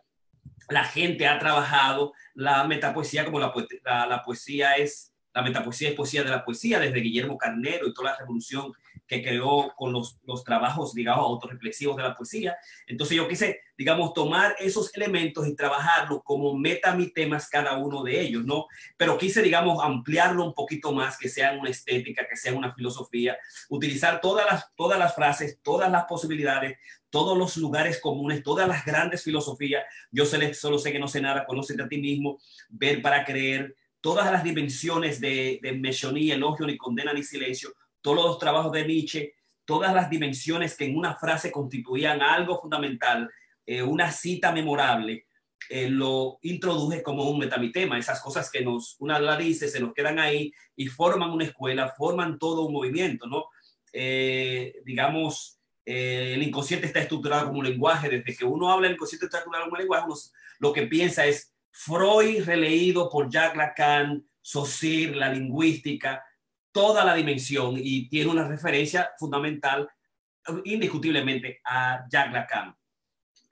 la 0.69 0.85
gente 0.85 1.27
ha 1.27 1.39
trabajado 1.39 2.13
la 2.35 2.65
metapoesía 2.65 3.25
como 3.25 3.39
la, 3.39 3.53
la, 3.85 4.23
poesía 4.23 4.75
es 4.75 5.13
la 5.35 5.43
metapoesía 5.43 5.91
es 5.91 5.95
poesía 5.95 6.23
de 6.23 6.31
la 6.31 6.45
poesía, 6.45 6.79
desde 6.79 7.01
Guillermo 7.01 7.39
Carnero 7.39 7.87
y 7.87 7.95
toda 7.95 8.13
la 8.13 8.19
revolución 8.19 8.73
que 9.07 9.23
creó 9.23 9.73
con 9.77 9.93
los, 9.93 10.19
los 10.25 10.45
trabajos, 10.45 10.95
digamos, 10.95 11.25
autorreflexivos 11.25 11.97
de 11.97 12.03
la 12.03 12.15
poesía. 12.15 12.57
Entonces 12.87 13.17
yo 13.17 13.29
quise, 13.29 13.61
digamos, 13.77 14.15
tomar 14.15 14.55
esos 14.59 14.95
elementos 14.95 15.47
y 15.47 15.55
trabajarlos 15.55 16.21
como 16.25 16.57
metamitemas 16.57 17.49
cada 17.49 17.77
uno 17.77 18.03
de 18.03 18.21
ellos, 18.21 18.45
¿no? 18.45 18.67
Pero 18.97 19.19
quise, 19.19 19.43
digamos, 19.43 19.83
ampliarlo 19.83 20.45
un 20.45 20.55
poquito 20.55 20.93
más, 20.93 21.19
que 21.19 21.29
sea 21.29 21.53
una 21.53 21.71
estética, 21.71 22.27
que 22.29 22.37
sea 22.37 22.55
una 22.55 22.73
filosofía, 22.73 23.37
utilizar 23.69 24.21
todas 24.21 24.47
las, 24.51 24.75
todas 24.75 24.99
las 24.99 25.15
frases, 25.15 25.61
todas 25.63 25.91
las 25.91 26.05
posibilidades, 26.05 26.79
todos 27.13 27.37
los 27.37 27.59
lugares 27.59 28.01
comunes, 28.01 28.43
todas 28.43 28.67
las 28.67 28.87
grandes 28.87 29.23
filosofías. 29.23 29.85
Yo 30.11 30.25
solo 30.25 30.79
sé 30.79 30.93
que 30.93 30.99
no 30.99 31.09
sé 31.09 31.21
nada, 31.21 31.45
conocerte 31.45 31.83
a 31.83 31.89
ti 31.89 31.99
mismo, 31.99 32.39
ver 32.71 33.03
para 33.03 33.23
creer, 33.23 33.77
todas 34.01 34.33
las 34.33 34.43
dimensiones 34.43 35.21
de, 35.21 35.61
de 35.63 35.73
mesonía, 35.73 36.35
elogio, 36.35 36.67
ni 36.67 36.79
condena, 36.79 37.13
ni 37.13 37.23
silencio, 37.23 37.75
todos 38.01 38.25
los 38.25 38.39
trabajos 38.39 38.73
de 38.73 38.87
Nietzsche, 38.87 39.35
todas 39.67 39.95
las 39.95 40.09
dimensiones 40.09 40.75
que 40.75 40.87
en 40.87 40.97
una 40.97 41.15
frase 41.15 41.53
constituían 41.53 42.23
algo 42.23 42.59
fundamental, 42.59 43.31
eh, 43.67 43.83
una 43.83 44.11
cita 44.11 44.51
memorable, 44.51 45.27
eh, 45.69 45.91
lo 45.91 46.39
introduje 46.43 47.03
como 47.03 47.29
un 47.29 47.39
metamitema, 47.39 47.99
esas 47.99 48.23
cosas 48.23 48.51
que 48.51 48.63
nos, 48.63 48.97
una 49.01 49.21
la 49.21 49.37
dice, 49.37 49.69
se 49.69 49.81
nos 49.81 49.93
quedan 49.93 50.19
ahí 50.19 50.51
y 50.75 50.87
forman 50.87 51.31
una 51.31 51.45
escuela, 51.45 51.95
forman 51.97 52.39
todo 52.39 52.63
un 52.63 52.73
movimiento, 52.73 53.27
¿no? 53.27 53.45
Eh, 53.93 54.81
digamos, 54.85 55.59
el 55.85 56.43
inconsciente 56.43 56.87
está 56.87 57.01
estructurado 57.01 57.47
como 57.47 57.59
un 57.59 57.65
lenguaje, 57.67 58.09
desde 58.09 58.37
que 58.37 58.45
uno 58.45 58.71
habla 58.71 58.87
el 58.87 58.95
inconsciente 58.95 59.27
está 59.27 59.39
estructurado 59.39 59.67
como 59.69 59.75
un 59.75 59.81
lenguaje, 59.81 60.07
lo 60.59 60.73
que 60.73 60.83
piensa 60.83 61.27
es 61.27 61.53
Freud 61.73 62.45
releído 62.45 63.09
por 63.11 63.31
Jacques 63.31 63.57
Lacan, 63.57 64.25
Saussure, 64.41 65.17
la 65.17 65.33
lingüística, 65.33 66.25
toda 66.71 67.05
la 67.05 67.15
dimensión 67.15 67.75
y 67.77 68.09
tiene 68.09 68.31
una 68.31 68.47
referencia 68.47 69.11
fundamental 69.19 69.89
indiscutiblemente 70.65 71.61
a 71.65 72.05
Jacques 72.11 72.33
Lacan. 72.33 72.77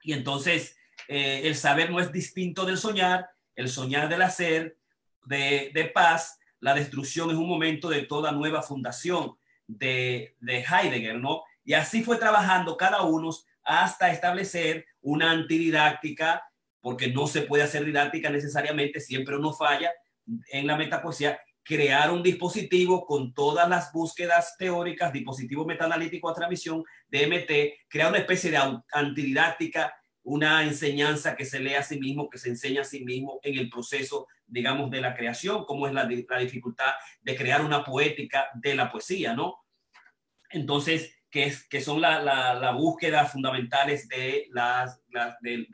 Y 0.03 0.13
entonces 0.13 0.77
eh, 1.07 1.41
el 1.43 1.55
saber 1.55 1.91
no 1.91 1.99
es 1.99 2.11
distinto 2.11 2.65
del 2.65 2.77
soñar, 2.77 3.29
el 3.55 3.69
soñar 3.69 4.07
del 4.07 4.21
hacer, 4.21 4.77
de, 5.23 5.91
paz, 5.93 6.39
la 6.59 6.73
destrucción 6.73 7.29
es 7.29 7.35
un 7.35 7.47
momento 7.47 7.89
de 7.89 8.03
toda 8.03 8.31
nueva 8.31 8.61
fundación 8.61 9.37
de 9.67 10.35
Heidegger, 10.39 11.19
¿no? 11.19 11.43
Y 11.63 11.73
así 11.73 12.03
fue 12.03 12.17
trabajando 12.17 12.77
cada 12.77 13.03
uno 13.03 13.29
hasta 13.63 14.11
establecer 14.11 14.85
una 15.01 15.31
antididáctica, 15.31 16.43
porque 16.79 17.07
no 17.09 17.27
se 17.27 17.41
puede 17.41 17.63
hacer 17.63 17.85
didáctica 17.85 18.29
necesariamente, 18.29 18.99
siempre 18.99 19.37
uno 19.37 19.53
falla 19.53 19.91
en 20.51 20.67
la 20.67 20.77
metapoesía, 20.77 21.39
crear 21.63 22.11
un 22.11 22.23
dispositivo 22.23 23.05
con 23.05 23.33
todas 23.33 23.69
las 23.69 23.91
búsquedas 23.91 24.55
teóricas, 24.57 25.13
dispositivo 25.13 25.65
metaanalítico 25.65 26.29
a 26.29 26.33
transmisión, 26.33 26.83
DMT, 27.09 27.87
crear 27.87 28.09
una 28.09 28.17
especie 28.17 28.49
de 28.51 28.59
antididáctica, 28.91 29.93
una 30.23 30.63
enseñanza 30.63 31.35
que 31.35 31.45
se 31.45 31.59
lee 31.59 31.75
a 31.75 31.83
sí 31.83 31.99
mismo, 31.99 32.29
que 32.29 32.37
se 32.37 32.49
enseña 32.49 32.81
a 32.81 32.85
sí 32.85 33.03
mismo 33.03 33.39
en 33.43 33.57
el 33.57 33.69
proceso, 33.69 34.27
digamos, 34.45 34.89
de 34.91 35.01
la 35.01 35.15
creación, 35.15 35.65
como 35.65 35.87
es 35.87 35.93
la, 35.93 36.03
la 36.03 36.39
dificultad 36.39 36.93
de 37.21 37.35
crear 37.35 37.63
una 37.63 37.83
poética 37.83 38.47
de 38.55 38.75
la 38.75 38.91
poesía, 38.91 39.33
¿no? 39.33 39.63
Entonces, 40.49 41.15
que, 41.31 41.81
son 41.81 42.01
las 42.01 42.23
la, 42.23 42.53
la 42.53 42.71
búsquedas 42.71 43.31
fundamentales 43.31 44.07
del, 44.09 44.51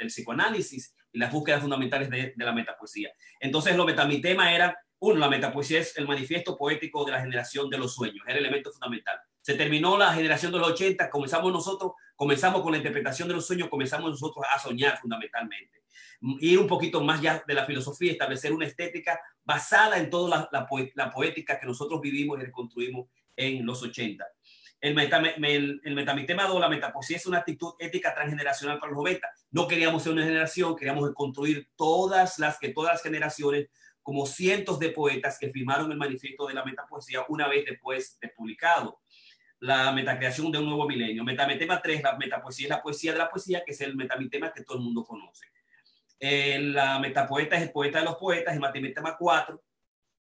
psicoanálisis 0.08 0.96
y 1.12 1.18
las 1.18 1.32
búsquedas 1.32 1.62
fundamentales 1.62 2.10
de, 2.10 2.34
la 2.38 2.54
metapoesía. 2.54 3.10
Entonces, 3.40 3.76
lo 3.76 3.86
metamitema 3.86 4.54
era 4.54 4.78
uno, 5.00 5.20
la 5.20 5.30
metapoesía 5.30 5.80
es 5.80 5.98
el 5.98 6.08
manifiesto 6.08 6.58
poético 6.58 7.04
de 7.06 7.12
la 7.12 7.20
generación 7.20 7.70
de 7.70 7.78
los 7.78 7.94
sueños, 7.94 8.26
es 8.28 8.36
el 8.36 8.40
elemento 8.40 8.72
fundamental. 8.72 9.20
Se 9.42 9.56
terminó 9.56 9.98
la 9.98 10.14
generación 10.14 10.52
de 10.52 10.60
los 10.60 10.70
80, 10.70 11.10
comenzamos 11.10 11.52
nosotros, 11.52 11.94
comenzamos 12.16 12.62
con 12.62 12.72
la 12.72 12.78
interpretación 12.78 13.28
de 13.28 13.36
los 13.36 13.46
sueños, 13.46 13.70
comenzamos 13.70 14.10
nosotros 14.12 14.46
a 14.54 14.60
soñar 14.60 14.98
fundamentalmente. 15.00 15.82
Ir 16.40 16.60
un 16.60 16.68
poquito 16.68 17.04
más 17.04 17.22
ya 17.22 17.44
de 17.48 17.54
la 17.54 17.66
filosofía, 17.66 18.12
establecer 18.12 18.52
una 18.52 18.66
estética 18.66 19.20
basada 19.44 19.98
en 19.98 20.10
toda 20.10 20.50
la, 20.52 20.68
la, 20.96 21.12
poética 21.12 21.60
que 21.60 21.68
nosotros 21.68 22.02
vivimos 22.02 22.40
y 22.40 22.46
reconstruimos 22.46 23.08
en 23.36 23.66
los 23.66 23.82
80. 23.82 24.26
El, 24.80 24.98
el, 25.00 25.82
el 25.84 25.96
metamitema 25.96 26.52
o 26.52 26.60
la 26.60 26.70
metapoesía 26.70 27.18
es 27.18 27.26
una 27.26 27.40
actitud 27.40 27.74
ética 27.80 28.14
transgeneracional 28.14 28.80
para 28.80 28.92
los 28.92 28.98
90. 28.98 29.28
No 29.52 29.68
queríamos 29.68 30.04
ser 30.04 30.14
una 30.14 30.24
generación, 30.24 30.76
queríamos 30.76 31.12
construir 31.14 31.70
todas 31.76 32.38
las 32.40 32.60
que 32.60 32.70
todas 32.70 32.94
las 32.94 33.04
generaciones 33.04 33.70
como 34.04 34.26
cientos 34.26 34.80
de 34.80 34.92
poetas 34.92 35.38
que 35.38 35.50
firmaron 35.50 35.92
el 35.92 35.98
manifiesto 35.98 36.48
de 36.48 36.54
la 36.54 36.64
metapoesía 36.64 37.26
una 37.28 37.48
vez 37.48 37.66
después 37.66 38.18
de 38.22 38.30
publicado 38.30 39.02
la 39.60 39.92
metacreación 39.92 40.52
de 40.52 40.60
un 40.60 40.66
nuevo 40.66 40.88
milenio. 40.88 41.24
Metametema 41.24 41.82
3, 41.82 42.04
la 42.04 42.18
metapoesía 42.18 42.68
es 42.68 42.70
la 42.70 42.82
poesía 42.82 43.12
de 43.12 43.18
la 43.18 43.30
poesía, 43.30 43.64
que 43.66 43.72
es 43.72 43.82
el 43.82 43.96
metamitema 43.96 44.54
que 44.54 44.64
todo 44.64 44.78
el 44.78 44.84
mundo 44.84 45.04
conoce. 45.04 45.48
Eh, 46.20 46.60
la 46.60 47.00
metapoeta 47.00 47.56
es 47.56 47.64
el 47.64 47.72
poeta 47.72 48.00
de 48.00 48.06
los 48.06 48.16
poetas, 48.16 48.54
el 48.54 48.62
metamitema 48.62 49.18
4, 49.18 49.62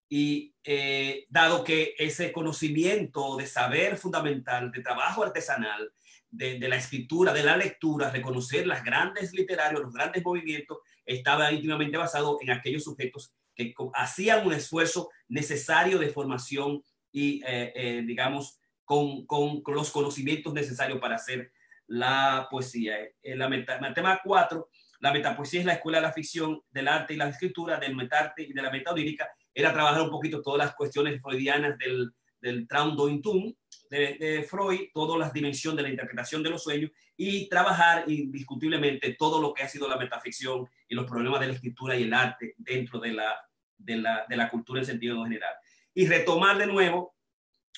y 0.09 0.55
eh, 0.63 1.25
dado 1.29 1.63
que 1.63 1.93
ese 1.97 2.31
conocimiento 2.31 3.35
de 3.35 3.45
saber 3.45 3.97
fundamental, 3.97 4.71
de 4.71 4.81
trabajo 4.81 5.23
artesanal, 5.23 5.91
de, 6.29 6.59
la 6.67 6.75
escritura, 6.75 7.33
de 7.33 7.43
la 7.43 7.57
lectura, 7.57 8.11
reconocer 8.11 8.67
las 8.67 8.83
grandes 8.83 9.33
literarios, 9.33 9.81
los 9.81 9.93
grandes 9.93 10.23
movimientos, 10.23 10.79
estaba 11.05 11.51
íntimamente 11.51 11.97
basado 11.97 12.37
en 12.41 12.51
aquellos 12.51 12.83
sujetos 12.83 13.33
que 13.55 13.73
hacían 13.93 14.45
un 14.45 14.53
esfuerzo 14.53 15.09
necesario 15.27 15.97
de 15.97 16.09
formación 16.09 16.83
y, 17.11 17.41
eh, 17.45 17.73
eh, 17.75 18.03
digamos, 18.05 18.59
con, 18.85 19.25
con, 19.25 19.63
los 19.73 19.89
conocimientos 19.91 20.53
necesarios 20.53 20.99
para 20.99 21.15
hacer 21.15 21.51
la 21.87 22.47
poesía. 22.51 22.97
En 23.23 23.39
la 23.39 23.49
meta, 23.49 23.79
tema 23.93 24.21
4, 24.23 24.69
la 24.99 25.11
metapoesía 25.11 25.61
es 25.61 25.65
la 25.65 25.73
escuela 25.73 25.99
de 25.99 26.03
la 26.03 26.13
ficción, 26.13 26.61
del 26.69 26.87
arte 26.87 27.13
y 27.13 27.17
la 27.17 27.29
escritura, 27.29 27.79
del 27.79 27.95
metarte 27.95 28.43
y 28.43 28.53
de 28.53 28.61
la 28.61 28.71
metaonírica. 28.71 29.27
Era 29.57 29.73
trabajar 29.73 30.03
un 30.03 30.11
poquito 30.11 30.43
todas 30.43 30.59
las 30.59 30.75
cuestiones 30.75 31.19
freudianas 31.19 31.79
del, 31.79 32.11
del 32.39 32.67
Traum-Dointum 32.67 33.55
de, 33.89 34.15
de 34.19 34.43
Freud, 34.43 34.89
todas 34.93 35.17
las 35.17 35.33
dimensiones 35.33 35.77
de 35.77 35.81
la 35.81 35.89
interpretación 35.89 36.43
de 36.43 36.51
los 36.51 36.61
sueños 36.61 36.91
y 37.15 37.49
trabajar 37.49 38.03
indiscutiblemente 38.07 39.15
todo 39.17 39.41
lo 39.41 39.55
que 39.55 39.63
ha 39.63 39.67
sido 39.67 39.89
la 39.89 39.97
metaficción 39.97 40.67
y 40.87 40.93
los 40.93 41.07
problemas 41.07 41.39
de 41.39 41.47
la 41.47 41.53
escritura 41.53 41.95
y 41.95 42.03
el 42.03 42.13
arte 42.13 42.53
dentro 42.57 42.99
de 42.99 43.13
la, 43.13 43.35
de 43.75 43.97
la, 43.97 44.27
de 44.29 44.37
la 44.37 44.47
cultura 44.47 44.81
en 44.81 44.85
sentido 44.85 45.23
general. 45.23 45.55
Y 45.91 46.05
retomar 46.05 46.59
de 46.59 46.67
nuevo 46.67 47.15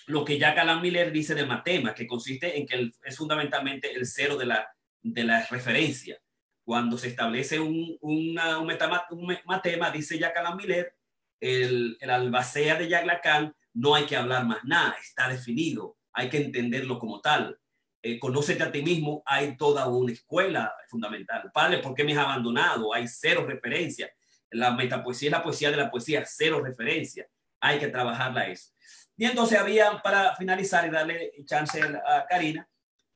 lo 0.08 0.26
que 0.26 0.38
ya 0.38 0.52
Alan 0.52 0.82
Miller 0.82 1.14
dice 1.14 1.34
del 1.34 1.48
matema, 1.48 1.94
que 1.94 2.08
consiste 2.08 2.60
en 2.60 2.68
que 2.68 2.92
es 3.04 3.16
fundamentalmente 3.16 3.90
el 3.94 4.06
cero 4.06 4.36
de 4.36 4.48
la, 4.48 4.68
de 5.02 5.24
la 5.24 5.46
referencia. 5.46 6.20
Cuando 6.66 6.98
se 6.98 7.08
establece 7.08 7.58
un, 7.58 7.98
una, 8.02 8.58
un, 8.58 8.68
metama, 8.68 9.06
un 9.12 9.38
matema, 9.46 9.92
dice 9.92 10.20
Jack 10.20 10.36
Alan 10.36 10.58
Miller, 10.58 10.99
el, 11.40 11.98
albacea 12.02 12.76
de 12.76 12.90
Jack 12.90 13.06
Lacan, 13.06 13.56
no 13.74 13.96
hay 13.96 14.06
que 14.06 14.16
hablar 14.16 14.46
más 14.46 14.64
nada, 14.64 14.96
está 15.02 15.30
definido, 15.30 15.98
hay 16.14 16.30
que 16.30 16.38
entenderlo 16.38 17.00
como 17.00 17.22
tal. 17.22 17.60
Eh, 18.02 18.18
conócete 18.18 18.64
a 18.64 18.72
ti 18.72 18.82
mismo, 18.82 19.22
hay 19.26 19.58
toda 19.58 19.88
una 19.88 20.14
escuela 20.14 20.74
fundamental. 20.88 21.52
Padre, 21.54 21.80
¿por 21.80 21.94
qué 21.94 22.04
me 22.04 22.14
has 22.14 22.20
abandonado? 22.20 22.94
Hay 22.94 23.08
cero 23.08 23.46
referencia. 23.46 24.10
La 24.52 24.72
metapoesía 24.72 25.30
es 25.30 25.32
la 25.34 25.44
poesía 25.44 25.72
de 25.72 25.78
la 25.78 25.92
poesía, 25.92 26.24
cero 26.26 26.62
referencia. 26.64 27.28
Hay 27.60 27.78
que 27.78 27.88
trabajarla 27.88 28.48
eso. 28.48 28.72
Y 29.18 29.26
entonces 29.26 29.60
había, 29.60 30.02
para 30.02 30.34
finalizar 30.38 30.88
y 30.88 30.90
darle 30.90 31.32
chance 31.46 31.82
a 31.82 32.26
Karina, 32.28 32.68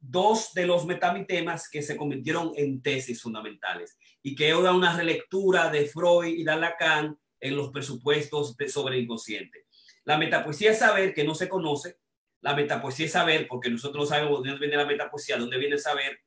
dos 0.04 0.54
de 0.54 0.68
los 0.68 0.86
metamitemas 0.86 1.70
que 1.70 1.82
se 1.82 1.96
convirtieron 1.96 2.52
en 2.58 2.82
tesis 2.82 3.22
fundamentales 3.22 3.98
y 4.22 4.36
que 4.36 4.50
era 4.50 4.74
una 4.74 4.96
relectura 4.98 5.70
de 5.70 5.86
Freud 5.86 6.28
y 6.28 6.44
de 6.44 6.56
Lacan 6.58 7.18
en 7.44 7.58
los 7.58 7.72
presupuestos 7.72 8.56
de 8.56 8.70
sobre 8.70 8.98
inconsciente. 8.98 9.66
La 10.06 10.18
metapoesía 10.18 10.72
es 10.72 10.80
saber 10.80 11.14
que 11.14 11.26
no 11.26 11.36
se 11.36 11.50
conoce, 11.50 11.98
la 12.40 12.56
metapoesía 12.56 13.06
es 13.06 13.12
saber, 13.12 13.48
porque 13.50 13.70
nosotros 13.70 14.04
no 14.04 14.10
sabemos 14.10 14.44
de 14.44 14.50
dónde 14.50 14.66
viene 14.66 14.82
la 14.82 14.90
metapoesía, 14.90 15.38
dónde 15.38 15.58
viene 15.58 15.76
el 15.76 15.82
saber, 15.82 16.20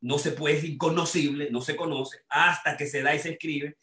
no 0.00 0.18
se 0.18 0.32
puede, 0.32 0.56
es 0.56 0.64
inconocible, 0.64 1.48
no 1.50 1.60
se 1.60 1.76
conoce, 1.76 2.18
hasta 2.28 2.76
que 2.76 2.86
se 2.86 3.02
da 3.02 3.14
y 3.14 3.20
se 3.20 3.30
escribe, 3.30 3.76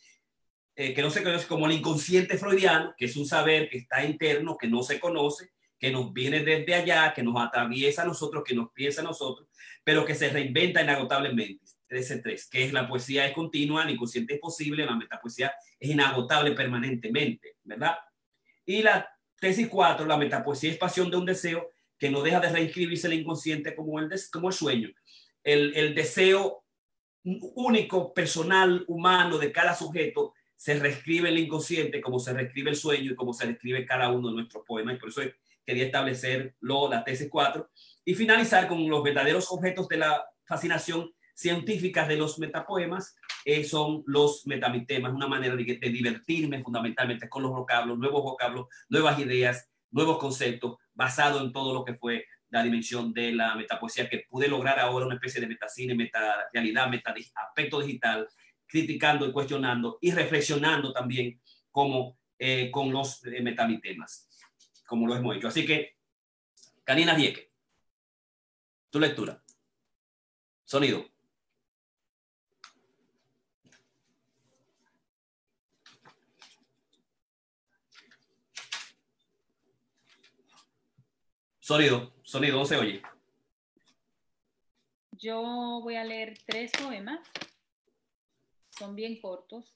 eh, 0.75 0.93
que 0.93 1.01
no 1.01 1.09
se 1.09 1.23
conoce 1.23 1.47
como 1.47 1.65
el 1.65 1.71
inconsciente 1.71 2.37
freudiano, 2.37 2.93
que 2.97 3.05
es 3.05 3.15
un 3.15 3.25
saber 3.25 3.69
que 3.69 3.77
está 3.77 4.03
interno, 4.03 4.57
que 4.57 4.67
no 4.67 4.83
se 4.83 4.99
conoce, 4.99 5.51
que 5.79 5.91
nos 5.91 6.11
viene 6.11 6.41
desde 6.41 6.73
allá, 6.73 7.13
que 7.13 7.23
nos 7.23 7.41
atraviesa 7.41 8.01
a 8.01 8.05
nosotros, 8.05 8.43
que 8.45 8.55
nos 8.55 8.71
piensa 8.73 8.99
a 8.99 9.05
nosotros, 9.05 9.47
pero 9.83 10.03
que 10.03 10.15
se 10.15 10.29
reinventa 10.29 10.81
inagotablemente. 10.81 11.64
13.3, 11.89 12.49
que 12.49 12.65
es 12.65 12.73
la 12.73 12.87
poesía 12.87 13.25
es 13.27 13.33
continua, 13.33 13.83
el 13.83 13.91
inconsciente 13.91 14.35
es 14.35 14.39
posible, 14.39 14.85
la 14.85 14.95
metapoesía 14.95 15.53
es 15.79 15.89
inagotable 15.89 16.51
permanentemente, 16.51 17.57
¿verdad? 17.63 17.95
Y 18.65 18.81
la 18.81 19.07
tesis 19.39 19.67
4, 19.67 20.05
la 20.05 20.17
metapoesía 20.17 20.71
es 20.71 20.77
pasión 20.77 21.11
de 21.11 21.17
un 21.17 21.25
deseo 21.25 21.69
que 21.97 22.09
no 22.09 22.21
deja 22.21 22.39
de 22.39 22.49
reinscribirse 22.49 23.07
el 23.07 23.13
inconsciente 23.13 23.75
como 23.75 23.99
el, 23.99 24.09
como 24.31 24.49
el 24.49 24.53
sueño. 24.53 24.89
El, 25.43 25.75
el 25.75 25.95
deseo 25.95 26.65
único, 27.23 28.13
personal, 28.13 28.83
humano 28.87 29.37
de 29.37 29.51
cada 29.51 29.73
sujeto 29.73 30.33
se 30.55 30.79
reescribe 30.79 31.29
el 31.29 31.39
inconsciente 31.39 32.01
como 32.01 32.19
se 32.19 32.33
reescribe 32.33 32.69
el 32.69 32.75
sueño 32.75 33.11
y 33.11 33.15
como 33.15 33.33
se 33.33 33.45
reescribe 33.45 33.85
cada 33.85 34.11
uno 34.11 34.29
de 34.29 34.35
nuestros 34.35 34.63
poemas. 34.65 34.95
Y 34.95 34.99
por 34.99 35.09
eso 35.09 35.21
quería 35.65 35.85
establecerlo, 35.85 36.89
la 36.89 37.03
tesis 37.03 37.27
4, 37.29 37.69
y 38.05 38.13
finalizar 38.13 38.67
con 38.67 38.87
los 38.87 39.03
verdaderos 39.03 39.51
objetos 39.51 39.87
de 39.87 39.97
la 39.97 40.23
fascinación 40.45 41.11
científica 41.35 42.07
de 42.07 42.15
los 42.15 42.39
metapoemas, 42.39 43.15
eh, 43.43 43.63
son 43.63 44.03
los 44.07 44.47
metamitemas, 44.47 45.13
una 45.13 45.27
manera 45.27 45.55
de, 45.55 45.63
de, 45.63 45.89
divertirme 45.89 46.63
fundamentalmente 46.63 47.29
con 47.29 47.43
los 47.43 47.51
vocablos, 47.51 47.99
nuevos 47.99 48.23
vocablos, 48.23 48.67
nuevas 48.89 49.19
ideas, 49.19 49.69
nuevos 49.91 50.17
conceptos, 50.17 50.77
basado 50.93 51.41
en 51.43 51.51
todo 51.51 51.73
lo 51.73 51.85
que 51.85 51.95
fue 51.95 52.25
la 52.49 52.63
dimensión 52.63 53.13
de 53.13 53.33
la 53.33 53.55
metapoesía, 53.55 54.09
que 54.09 54.23
pude 54.29 54.47
lograr 54.47 54.79
ahora 54.79 55.05
una 55.05 55.15
especie 55.15 55.41
de 55.41 55.47
metacine, 55.47 55.93
meta 55.93 56.49
realidad, 56.53 56.89
meta 56.89 57.13
aspecto 57.35 57.81
digital, 57.81 58.27
criticando 58.65 59.27
y 59.27 59.31
cuestionando 59.31 59.97
y 60.01 60.11
reflexionando 60.11 60.93
también 60.93 61.39
como 61.69 62.17
eh, 62.39 62.71
con 62.71 62.91
los 62.91 63.25
eh, 63.25 63.41
metamitemas, 63.41 64.29
como 64.87 65.05
lo 65.05 65.15
hemos 65.15 65.35
hecho. 65.35 65.49
Así 65.49 65.65
que, 65.65 65.97
Canina 66.83 67.13
Dieque, 67.13 67.51
tu 68.89 68.99
lectura. 68.99 69.43
Sonido. 70.63 71.14
Sonido, 81.65 82.11
no 82.51 82.65
se 82.65 82.77
oye. 82.77 83.01
Yo 85.13 85.41
voy 85.81 85.95
a 85.95 86.03
leer 86.03 86.37
tres 86.45 86.71
poemas 86.71 87.27
son 88.69 88.95
bien 88.95 89.19
cortos 89.19 89.75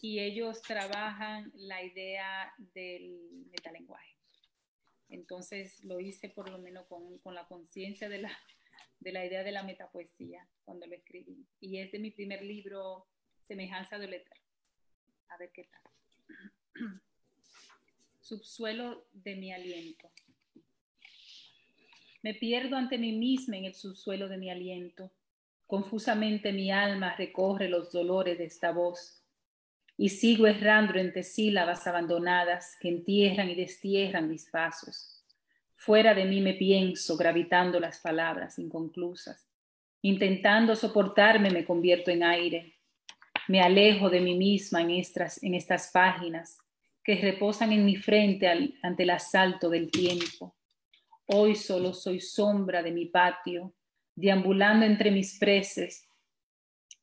y 0.00 0.20
ellos 0.20 0.62
trabajan 0.62 1.52
la 1.56 1.84
idea 1.84 2.54
del 2.72 3.44
metalenguaje. 3.50 4.16
Entonces 5.10 5.84
lo 5.84 6.00
hice 6.00 6.30
por 6.30 6.48
lo 6.48 6.56
menos 6.56 6.86
con, 6.86 7.18
con 7.18 7.34
la 7.34 7.46
conciencia 7.46 8.08
de 8.08 8.22
la, 8.22 8.38
de 9.00 9.12
la 9.12 9.26
idea 9.26 9.44
de 9.44 9.52
la 9.52 9.62
metapoesía 9.62 10.48
cuando 10.64 10.86
lo 10.86 10.94
escribí. 10.94 11.46
Y 11.60 11.80
es 11.80 11.92
de 11.92 11.98
mi 11.98 12.12
primer 12.12 12.42
libro, 12.42 13.06
Semejanza 13.46 13.98
de 13.98 14.06
Letra. 14.06 14.36
A 15.28 15.36
ver 15.36 15.50
qué 15.52 15.64
tal. 15.64 15.82
Subsuelo 18.22 19.06
de 19.12 19.36
mi 19.36 19.52
aliento. 19.52 20.10
Me 22.22 22.34
pierdo 22.34 22.76
ante 22.76 22.98
mí 22.98 23.12
misma 23.12 23.56
en 23.56 23.66
el 23.66 23.74
subsuelo 23.74 24.28
de 24.28 24.38
mi 24.38 24.50
aliento 24.50 25.12
Confusamente 25.66 26.52
mi 26.52 26.70
alma 26.70 27.16
recorre 27.16 27.68
los 27.68 27.90
dolores 27.90 28.38
de 28.38 28.44
esta 28.44 28.70
voz 28.70 29.22
y 29.98 30.10
sigo 30.10 30.46
errando 30.46 30.98
entre 30.98 31.24
sílabas 31.24 31.86
abandonadas 31.86 32.76
que 32.80 32.88
entierran 32.88 33.50
y 33.50 33.56
destierran 33.56 34.28
mis 34.28 34.48
pasos. 34.48 35.24
Fuera 35.74 36.14
de 36.14 36.24
mí 36.24 36.40
me 36.40 36.54
pienso, 36.54 37.16
gravitando 37.16 37.80
las 37.80 37.98
palabras 38.00 38.58
inconclusas. 38.58 39.48
Intentando 40.02 40.76
soportarme 40.76 41.50
me 41.50 41.64
convierto 41.64 42.10
en 42.12 42.22
aire. 42.22 42.76
Me 43.48 43.60
alejo 43.60 44.08
de 44.08 44.20
mí 44.20 44.36
misma 44.36 44.82
en 44.82 44.90
estas, 44.90 45.42
en 45.42 45.54
estas 45.54 45.90
páginas 45.92 46.58
que 47.02 47.16
reposan 47.16 47.72
en 47.72 47.84
mi 47.84 47.96
frente 47.96 48.48
ante 48.82 49.02
el 49.02 49.10
asalto 49.10 49.68
del 49.68 49.90
tiempo. 49.90 50.54
Hoy 51.26 51.56
solo 51.56 51.92
soy 51.92 52.20
sombra 52.20 52.82
de 52.82 52.92
mi 52.92 53.06
patio, 53.06 53.74
deambulando 54.14 54.86
entre 54.86 55.10
mis 55.10 55.38
preces 55.38 56.08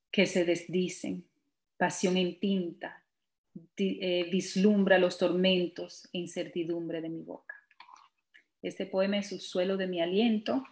que 0.09 0.25
se 0.25 0.45
desdicen, 0.45 1.27
pasión 1.75 2.15
en 2.15 2.39
tinta, 2.39 3.03
eh, 3.77 4.29
vislumbra 4.31 4.97
los 4.97 5.17
tormentos 5.17 6.07
e 6.13 6.19
incertidumbre 6.19 7.01
de 7.01 7.09
mi 7.09 7.21
boca. 7.21 7.55
Este 8.61 8.85
poema 8.85 9.17
es 9.17 9.45
suelo 9.45 9.75
de 9.75 9.87
mi 9.87 10.01
aliento 10.01 10.63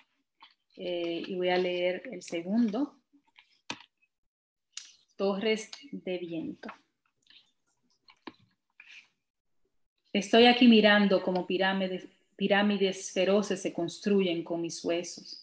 eh, 0.77 1.21
y 1.27 1.35
voy 1.35 1.49
a 1.49 1.57
leer 1.57 2.03
el 2.11 2.23
segundo, 2.23 3.01
Torres 5.17 5.69
de 5.91 6.17
Viento. 6.17 6.69
Estoy 10.13 10.45
aquí 10.45 10.67
mirando 10.67 11.21
como 11.21 11.45
pirámides, 11.45 12.07
pirámides 12.41 13.11
feroces 13.11 13.61
se 13.61 13.71
construyen 13.71 14.43
con 14.43 14.61
mis 14.61 14.83
huesos 14.83 15.41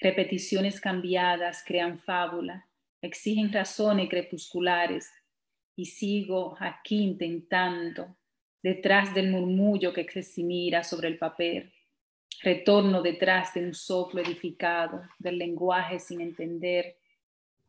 Repeticiones 0.00 0.80
cambiadas 0.80 1.62
crean 1.64 2.00
fábula, 2.00 2.66
exigen 3.00 3.52
razones 3.52 4.10
crepusculares, 4.10 5.08
y 5.76 5.84
sigo 5.84 6.56
aquí 6.58 6.96
intentando, 6.96 8.16
detrás 8.60 9.14
del 9.14 9.30
murmullo 9.30 9.92
que 9.92 10.04
se 10.20 10.42
mira 10.42 10.82
sobre 10.82 11.06
el 11.06 11.16
papel. 11.16 11.72
Retorno 12.42 13.02
detrás 13.02 13.54
de 13.54 13.64
un 13.64 13.72
soplo 13.72 14.20
edificado, 14.20 15.02
del 15.20 15.38
lenguaje 15.38 16.00
sin 16.00 16.20
entender. 16.20 16.96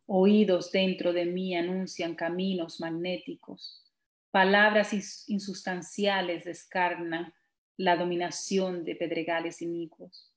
Oídos 0.08 0.72
dentro 0.72 1.14
de 1.14 1.26
mí 1.26 1.56
anuncian 1.56 2.16
caminos 2.16 2.82
magnéticos. 2.82 3.84
Palabras 4.32 4.94
insustanciales 5.30 6.44
descarnan 6.44 7.32
la 7.78 7.96
dominación 7.96 8.84
de 8.84 8.96
pedregales 8.96 9.62
inicuos. 9.62 10.34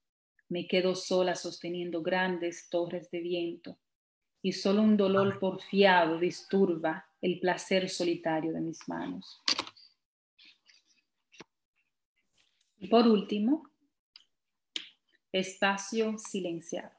Me 0.49 0.67
quedo 0.67 0.95
sola 0.95 1.35
sosteniendo 1.35 2.03
grandes 2.03 2.69
torres 2.69 3.11
de 3.11 3.21
viento 3.21 3.79
y 4.43 4.53
solo 4.53 4.83
un 4.83 4.97
dolor 4.97 5.39
porfiado 5.39 6.19
disturba 6.19 7.07
el 7.21 7.41
placer 7.41 7.89
solitario 7.89 8.53
de 8.53 8.61
mis 8.61 8.87
manos. 8.89 9.43
Y 12.79 12.89
por 12.89 13.07
último, 13.07 13.71
espacio 15.33 16.17
silenciado. 16.19 16.93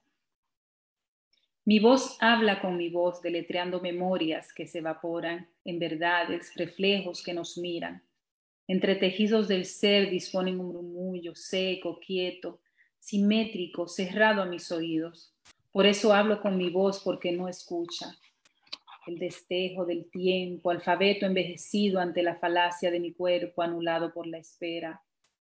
Mi 1.65 1.79
voz 1.79 2.17
habla 2.19 2.59
con 2.59 2.77
mi 2.77 2.89
voz, 2.89 3.21
deletreando 3.21 3.79
memorias 3.81 4.53
que 4.53 4.67
se 4.67 4.79
evaporan 4.79 5.47
en 5.63 5.77
verdades, 5.77 6.53
reflejos 6.55 7.23
que 7.23 7.33
nos 7.33 7.57
miran 7.57 8.03
entre 8.71 8.95
tejidos 8.95 9.49
del 9.49 9.65
ser 9.65 10.09
disponen 10.09 10.57
un 10.57 10.71
murmullo 10.71 11.35
seco, 11.35 11.99
quieto, 11.99 12.61
simétrico, 12.99 13.85
cerrado 13.89 14.41
a 14.41 14.45
mis 14.45 14.71
oídos. 14.71 15.35
Por 15.73 15.85
eso 15.85 16.13
hablo 16.13 16.41
con 16.41 16.55
mi 16.55 16.69
voz 16.69 17.01
porque 17.03 17.33
no 17.33 17.49
escucha. 17.49 18.15
El 19.07 19.17
destejo 19.17 19.85
del 19.85 20.09
tiempo, 20.09 20.71
alfabeto 20.71 21.25
envejecido 21.25 21.99
ante 21.99 22.23
la 22.23 22.37
falacia 22.37 22.91
de 22.91 23.01
mi 23.01 23.11
cuerpo 23.11 23.61
anulado 23.61 24.13
por 24.13 24.25
la 24.25 24.37
espera. 24.37 25.01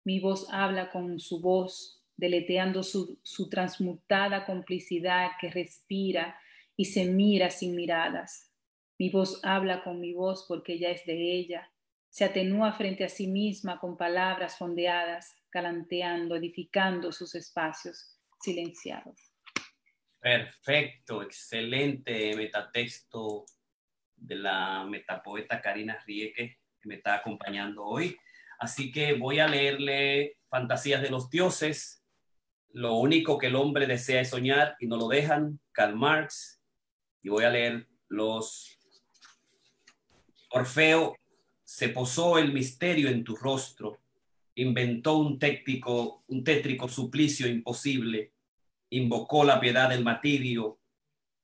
Mi 0.05 0.21
voz 0.21 0.47
habla 0.49 0.89
con 0.89 1.19
su 1.19 1.41
voz, 1.41 2.01
deleteando 2.15 2.84
su, 2.84 3.19
su 3.21 3.49
transmutada 3.49 4.45
complicidad 4.45 5.32
que 5.41 5.49
respira 5.49 6.39
y 6.77 6.86
se 6.86 7.03
mira 7.03 7.49
sin 7.49 7.75
miradas. 7.75 8.49
Mi 8.97 9.10
voz 9.10 9.41
habla 9.43 9.84
con 9.84 9.99
mi 9.99 10.13
voz 10.13 10.45
porque 10.47 10.79
ya 10.79 10.89
es 10.91 11.05
de 11.05 11.34
ella, 11.34 11.69
se 12.10 12.26
atenúa 12.26 12.74
frente 12.74 13.04
a 13.04 13.10
sí 13.10 13.28
misma 13.28 13.80
con 13.80 13.95
palabras 13.95 14.58
fondeadas, 14.58 15.36
galanteando, 15.52 16.36
edificando 16.36 17.12
sus 17.12 17.36
espacios 17.36 18.19
silenciados. 18.41 19.15
Perfecto, 20.19 21.22
excelente 21.22 22.36
metatexto 22.36 23.45
de 24.15 24.36
la 24.36 24.86
metapoeta 24.86 25.62
Karina 25.62 25.98
Rieke 26.06 26.60
que 26.82 26.89
me 26.89 26.95
está 26.95 27.15
acompañando 27.15 27.84
hoy. 27.84 28.17
Así 28.60 28.91
que 28.91 29.13
voy 29.13 29.39
a 29.39 29.48
leerle 29.48 30.38
Fantasías 30.50 31.02
de 31.02 31.10
los 31.10 31.30
Dioses. 31.30 32.04
Lo 32.72 32.95
único 32.95 33.38
que 33.38 33.48
el 33.48 33.56
hombre 33.56 33.88
desea 33.88 34.22
es 34.22 34.30
soñar 34.30 34.76
y 34.80 34.88
no 34.88 34.98
lo 34.98 35.08
dejan, 35.08 35.60
Karl 35.72 35.95
Marx. 35.95 36.62
Y 37.22 37.30
voy 37.30 37.43
a 37.43 37.50
leer 37.50 37.88
los 38.08 38.78
Orfeo 40.52 41.15
se 41.69 41.89
posó 41.89 42.39
el 42.39 42.51
misterio 42.51 43.10
en 43.10 43.23
tu 43.23 43.36
rostro, 43.36 43.99
inventó 44.55 45.17
un 45.17 45.39
un 46.27 46.43
tétrico 46.43 46.89
suplicio 46.89 47.47
imposible, 47.47 48.34
invocó 48.89 49.43
la 49.43 49.60
piedad 49.60 49.88
del 49.88 50.03
martirio, 50.03 50.79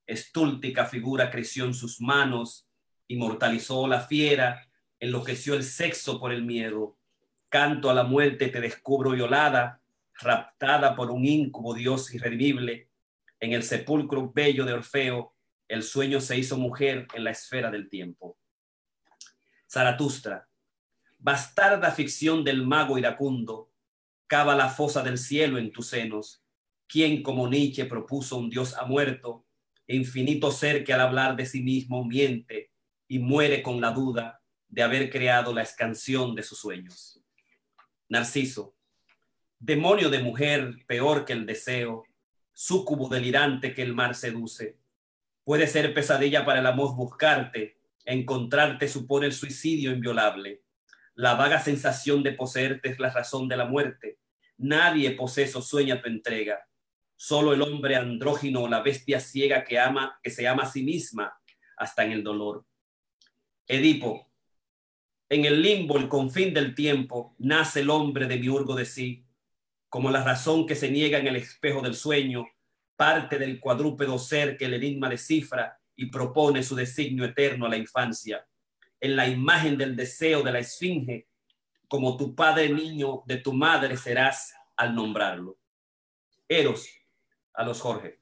estúltica 0.08 0.88
figura 0.88 1.30
creció 1.30 1.66
en 1.66 1.76
sus 1.76 2.02
manos, 2.02 2.68
inmortalizó 3.08 3.88
la 3.88 4.02
fiera, 4.02 4.68
enloqueció 5.00 5.54
el 5.54 5.64
sexo 5.64 6.20
por 6.20 6.34
el 6.34 6.44
miedo, 6.44 6.98
canto 7.48 7.92
a 7.92 7.94
la 7.94 8.04
muerte 8.04 8.48
te 8.48 8.60
descubro 8.60 9.12
violada, 9.12 9.80
raptada 10.16 10.96
por 10.96 11.12
un 11.12 11.24
incubo 11.24 11.76
dios 11.76 12.12
irredimible, 12.16 12.90
en 13.40 13.54
el 13.54 13.62
sepulcro 13.62 14.32
bello 14.34 14.66
de 14.66 14.74
Orfeo, 14.74 15.36
el 15.68 15.84
sueño 15.84 16.20
se 16.20 16.36
hizo 16.36 16.58
mujer 16.58 17.08
en 17.14 17.24
la 17.24 17.30
esfera 17.30 17.70
del 17.70 17.90
tiempo. 17.90 18.40
Zaratustra, 19.70 20.48
bastarda 21.18 21.92
ficción 21.92 22.44
del 22.44 22.66
mago 22.66 22.98
iracundo, 22.98 23.72
cava 24.28 24.56
la 24.56 24.70
fosa 24.70 25.04
del 25.04 25.18
cielo 25.18 25.58
en 25.58 25.72
tus 25.72 25.88
senos, 25.88 26.44
quien 26.88 27.24
como 27.24 27.48
Nietzsche 27.48 27.86
propuso 27.86 28.38
un 28.38 28.50
dios 28.50 28.76
ha 28.76 28.86
muerto, 28.86 29.46
infinito 29.88 30.52
ser 30.52 30.84
que 30.84 30.94
al 30.94 31.02
hablar 31.02 31.36
de 31.36 31.46
sí 31.46 31.62
mismo 31.62 32.04
miente 32.06 32.72
y 33.08 33.20
muere 33.20 33.62
con 33.62 33.82
la 33.82 33.92
duda 33.92 34.42
de 34.68 34.84
haber 34.84 35.10
creado 35.10 35.54
la 35.54 35.62
escanción 35.62 36.36
de 36.36 36.44
sus 36.44 36.60
sueños. 36.60 37.22
Narciso, 38.10 38.76
demonio 39.60 40.10
de 40.10 40.20
mujer 40.20 40.76
peor 40.88 41.26
que 41.26 41.34
el 41.34 41.46
deseo, 41.46 42.04
súcubo 42.54 43.10
delirante 43.10 43.74
que 43.74 43.82
el 43.82 43.94
mar 43.94 44.16
seduce, 44.16 44.78
puede 45.44 45.68
ser 45.68 45.94
pesadilla 45.94 46.46
para 46.46 46.60
el 46.60 46.66
amor 46.66 46.96
buscarte, 46.96 47.78
Encontrarte 48.06 48.88
supone 48.88 49.26
el 49.26 49.34
suicidio 49.34 49.92
inviolable. 49.92 50.62
La 51.16 51.34
vaga 51.34 51.60
sensación 51.60 52.22
de 52.24 52.34
poseerte 52.34 52.90
es 52.90 53.00
la 53.00 53.10
razón 53.10 53.48
de 53.48 53.58
la 53.58 53.66
muerte. 53.66 54.20
Nadie 54.58 55.12
poseso 55.12 55.62
sueña 55.62 56.02
tu 56.02 56.08
entrega. 56.08 56.68
Solo 57.16 57.54
el 57.54 57.62
hombre 57.62 57.96
andrógino, 57.96 58.68
la 58.68 58.82
bestia 58.82 59.20
ciega 59.20 59.64
que 59.64 59.80
ama, 59.80 60.20
que 60.22 60.30
se 60.30 60.48
ama 60.48 60.64
a 60.64 60.72
sí 60.72 60.84
misma 60.84 61.34
hasta 61.78 62.04
en 62.04 62.12
el 62.12 62.24
dolor. 62.24 62.66
Edipo, 63.68 64.30
en 65.28 65.46
el 65.46 65.62
limbo, 65.62 65.98
el 65.98 66.08
confín 66.08 66.54
del 66.54 66.76
tiempo, 66.76 67.36
nace 67.40 67.80
el 67.80 67.90
hombre 67.90 68.28
de 68.28 68.38
miurgo 68.38 68.76
de 68.76 68.86
sí, 68.86 69.26
como 69.90 70.12
la 70.12 70.24
razón 70.24 70.68
que 70.68 70.76
se 70.76 70.92
niega 70.92 71.18
en 71.18 71.28
el 71.28 71.38
espejo 71.38 71.82
del 71.82 71.96
sueño, 71.96 72.46
parte 72.96 73.40
del 73.40 73.60
cuadrúpedo 73.60 74.20
ser 74.20 74.58
que 74.58 74.66
el 74.66 74.76
enigma 74.76 75.10
descifra 75.10 75.80
y 75.96 76.08
propone 76.08 76.64
su 76.64 76.76
designio 76.76 77.26
eterno 77.26 77.66
a 77.66 77.70
la 77.70 77.78
infancia, 77.78 78.46
en 79.00 79.16
la 79.16 79.28
imagen 79.28 79.78
del 79.78 79.96
deseo 79.96 80.44
de 80.44 80.52
la 80.52 80.60
esfinge, 80.60 81.28
como 81.88 82.18
tu 82.18 82.36
padre 82.36 82.70
niño 82.70 83.24
de 83.26 83.38
tu 83.38 83.54
madre 83.54 83.96
serás 83.96 84.54
al 84.76 84.96
nombrarlo. 84.96 85.58
Eros, 86.48 86.88
a 87.54 87.64
los 87.64 87.80
Jorge. 87.80 88.20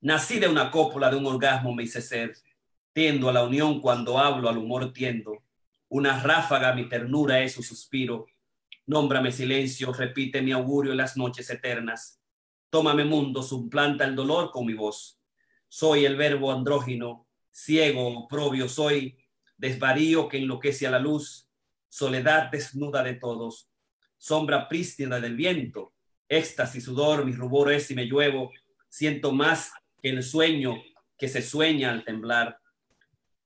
Nací 0.00 0.38
de 0.38 0.48
una 0.48 0.70
cópula, 0.70 1.10
de 1.10 1.16
un 1.16 1.26
orgasmo 1.26 1.74
me 1.74 1.82
hice 1.82 2.00
ser, 2.00 2.34
tiendo 2.92 3.28
a 3.28 3.32
la 3.32 3.44
unión 3.44 3.80
cuando 3.80 4.18
hablo, 4.18 4.48
al 4.48 4.56
humor 4.56 4.92
tiendo. 4.92 5.42
Una 5.88 6.22
ráfaga, 6.22 6.72
mi 6.72 6.88
ternura 6.88 7.40
es 7.40 7.52
su 7.52 7.62
suspiro. 7.62 8.26
Nómbrame 8.86 9.30
silencio, 9.30 9.92
repite 9.92 10.40
mi 10.40 10.52
augurio 10.52 10.92
en 10.92 10.98
las 10.98 11.16
noches 11.16 11.50
eternas. 11.50 12.20
Tómame 12.70 13.04
mundo, 13.04 13.42
suplanta 13.42 14.04
el 14.04 14.14
dolor 14.14 14.50
con 14.50 14.64
mi 14.64 14.74
voz 14.74 15.19
soy 15.70 16.04
el 16.04 16.16
verbo 16.16 16.50
andrógino, 16.50 17.28
ciego, 17.52 18.26
propio 18.28 18.68
soy, 18.68 19.16
desvarío 19.56 20.28
que 20.28 20.38
enloquece 20.38 20.88
a 20.88 20.90
la 20.90 20.98
luz, 20.98 21.48
soledad 21.88 22.50
desnuda 22.50 23.04
de 23.04 23.14
todos, 23.14 23.70
sombra 24.18 24.68
prístina 24.68 25.20
del 25.20 25.36
viento, 25.36 25.92
éxtasis, 26.28 26.84
sudor, 26.84 27.24
mis 27.24 27.38
rubores 27.38 27.88
y 27.92 27.94
me 27.94 28.06
lluevo, 28.06 28.50
siento 28.88 29.30
más 29.30 29.72
que 30.02 30.10
el 30.10 30.24
sueño 30.24 30.82
que 31.16 31.28
se 31.28 31.40
sueña 31.40 31.92
al 31.92 32.04
temblar. 32.04 32.58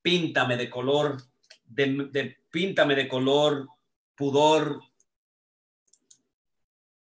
Píntame 0.00 0.56
de 0.56 0.70
color, 0.70 1.18
de, 1.66 2.38
píntame 2.50 2.94
de 2.94 3.06
color, 3.06 3.68
pudor, 4.14 4.80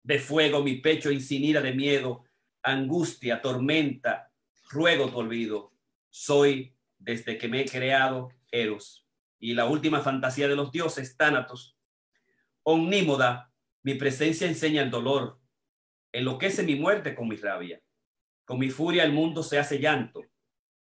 de 0.04 0.20
fuego, 0.20 0.62
mi 0.62 0.76
pecho 0.82 1.12
incinida 1.12 1.62
de 1.62 1.74
miedo, 1.74 2.26
angustia, 2.62 3.42
tormenta, 3.42 4.33
ruego 4.70 5.10
tu 5.10 5.20
olvido. 5.20 5.74
Soy, 6.10 6.76
desde 6.98 7.38
que 7.38 7.48
me 7.48 7.62
he 7.62 7.66
creado, 7.66 8.30
Eros. 8.52 9.08
Y 9.40 9.54
la 9.54 9.66
última 9.66 10.02
fantasía 10.02 10.48
de 10.48 10.56
los 10.56 10.72
dioses, 10.72 11.18
Tánatos. 11.18 11.78
Omnímoda, 12.64 13.52
mi 13.82 13.96
presencia 13.96 14.48
enseña 14.48 14.82
el 14.82 14.90
dolor. 14.90 15.40
Enloquece 16.12 16.64
mi 16.64 16.76
muerte 16.76 17.16
con 17.16 17.28
mi 17.28 17.36
rabia. 17.36 17.82
Con 18.46 18.60
mi 18.60 18.70
furia 18.70 19.04
el 19.04 19.12
mundo 19.12 19.44
se 19.44 19.60
hace 19.60 19.80
llanto. 19.80 20.24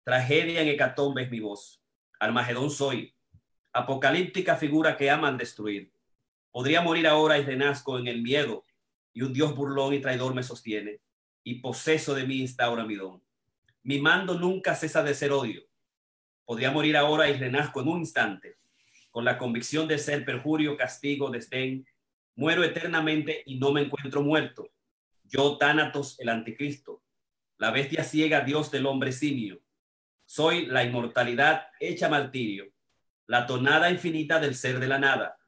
Tragedia 0.03 0.63
en 0.63 0.69
hecatombe 0.69 1.23
es 1.23 1.31
mi 1.31 1.41
voz. 1.41 1.83
Armagedón 2.19 2.71
soy. 2.71 3.15
Apocalíptica 3.73 4.57
figura 4.57 4.97
que 4.97 5.11
aman 5.11 5.37
destruir. 5.37 5.93
Podría 6.51 6.81
morir 6.81 7.07
ahora 7.07 7.39
y 7.39 7.45
renazco 7.45 7.99
en 7.99 8.09
el 8.09 8.23
miedo. 8.23 8.65
Y 9.13 9.23
un 9.23 9.33
Dios 9.33 9.55
burlón 9.55 9.95
y 9.95 10.01
traidor 10.01 10.35
me 10.35 10.43
sostiene. 10.43 11.01
Y 11.45 11.61
poseso 11.61 12.15
de 12.15 12.27
mí 12.27 12.41
instaura 12.41 12.85
mi 12.85 12.97
don. 12.97 13.23
Mi 13.83 13.99
mando 13.99 14.39
nunca 14.39 14.75
cesa 14.75 15.03
de 15.03 15.15
ser 15.15 15.33
odio. 15.33 15.63
Podría 16.45 16.71
morir 16.71 16.97
ahora 16.97 17.29
y 17.31 17.35
renazco 17.35 17.81
en 17.81 17.89
un 17.89 17.99
instante, 18.01 18.59
con 19.11 19.25
la 19.25 19.39
convicción 19.39 19.89
de 19.89 19.99
ser 19.99 20.25
perjurio, 20.25 20.77
castigo, 20.77 21.31
desdén. 21.31 21.87
Muero 22.35 22.65
eternamente 22.65 23.43
y 23.47 23.59
no 23.59 23.73
me 23.73 23.83
encuentro 23.83 24.23
muerto. 24.23 24.69
Yo, 25.25 25.57
Tánatos, 25.59 26.19
el 26.19 26.29
anticristo, 26.29 27.03
la 27.57 27.71
bestia 27.71 28.05
ciega, 28.05 28.41
Dios 28.41 28.71
del 28.71 28.87
hombre 28.87 29.13
simio. 29.13 29.61
Soy 30.25 30.67
la 30.67 30.85
inmortalidad 30.85 31.69
hecha 31.79 32.09
martirio, 32.09 32.73
la 33.27 33.47
tonada 33.47 33.91
infinita 33.91 34.41
del 34.41 34.55
ser 34.55 34.81
de 34.81 34.89
la 34.89 34.99
nada, 34.99 35.39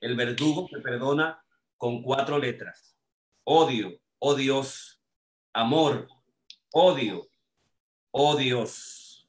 el 0.00 0.16
verdugo 0.16 0.68
que 0.68 0.80
perdona 0.80 1.42
con 1.76 2.02
cuatro 2.02 2.38
letras. 2.38 2.96
Odio, 3.44 4.00
odios, 4.18 5.02
amor, 5.52 6.08
odio, 6.72 7.28
odios. 8.18 9.28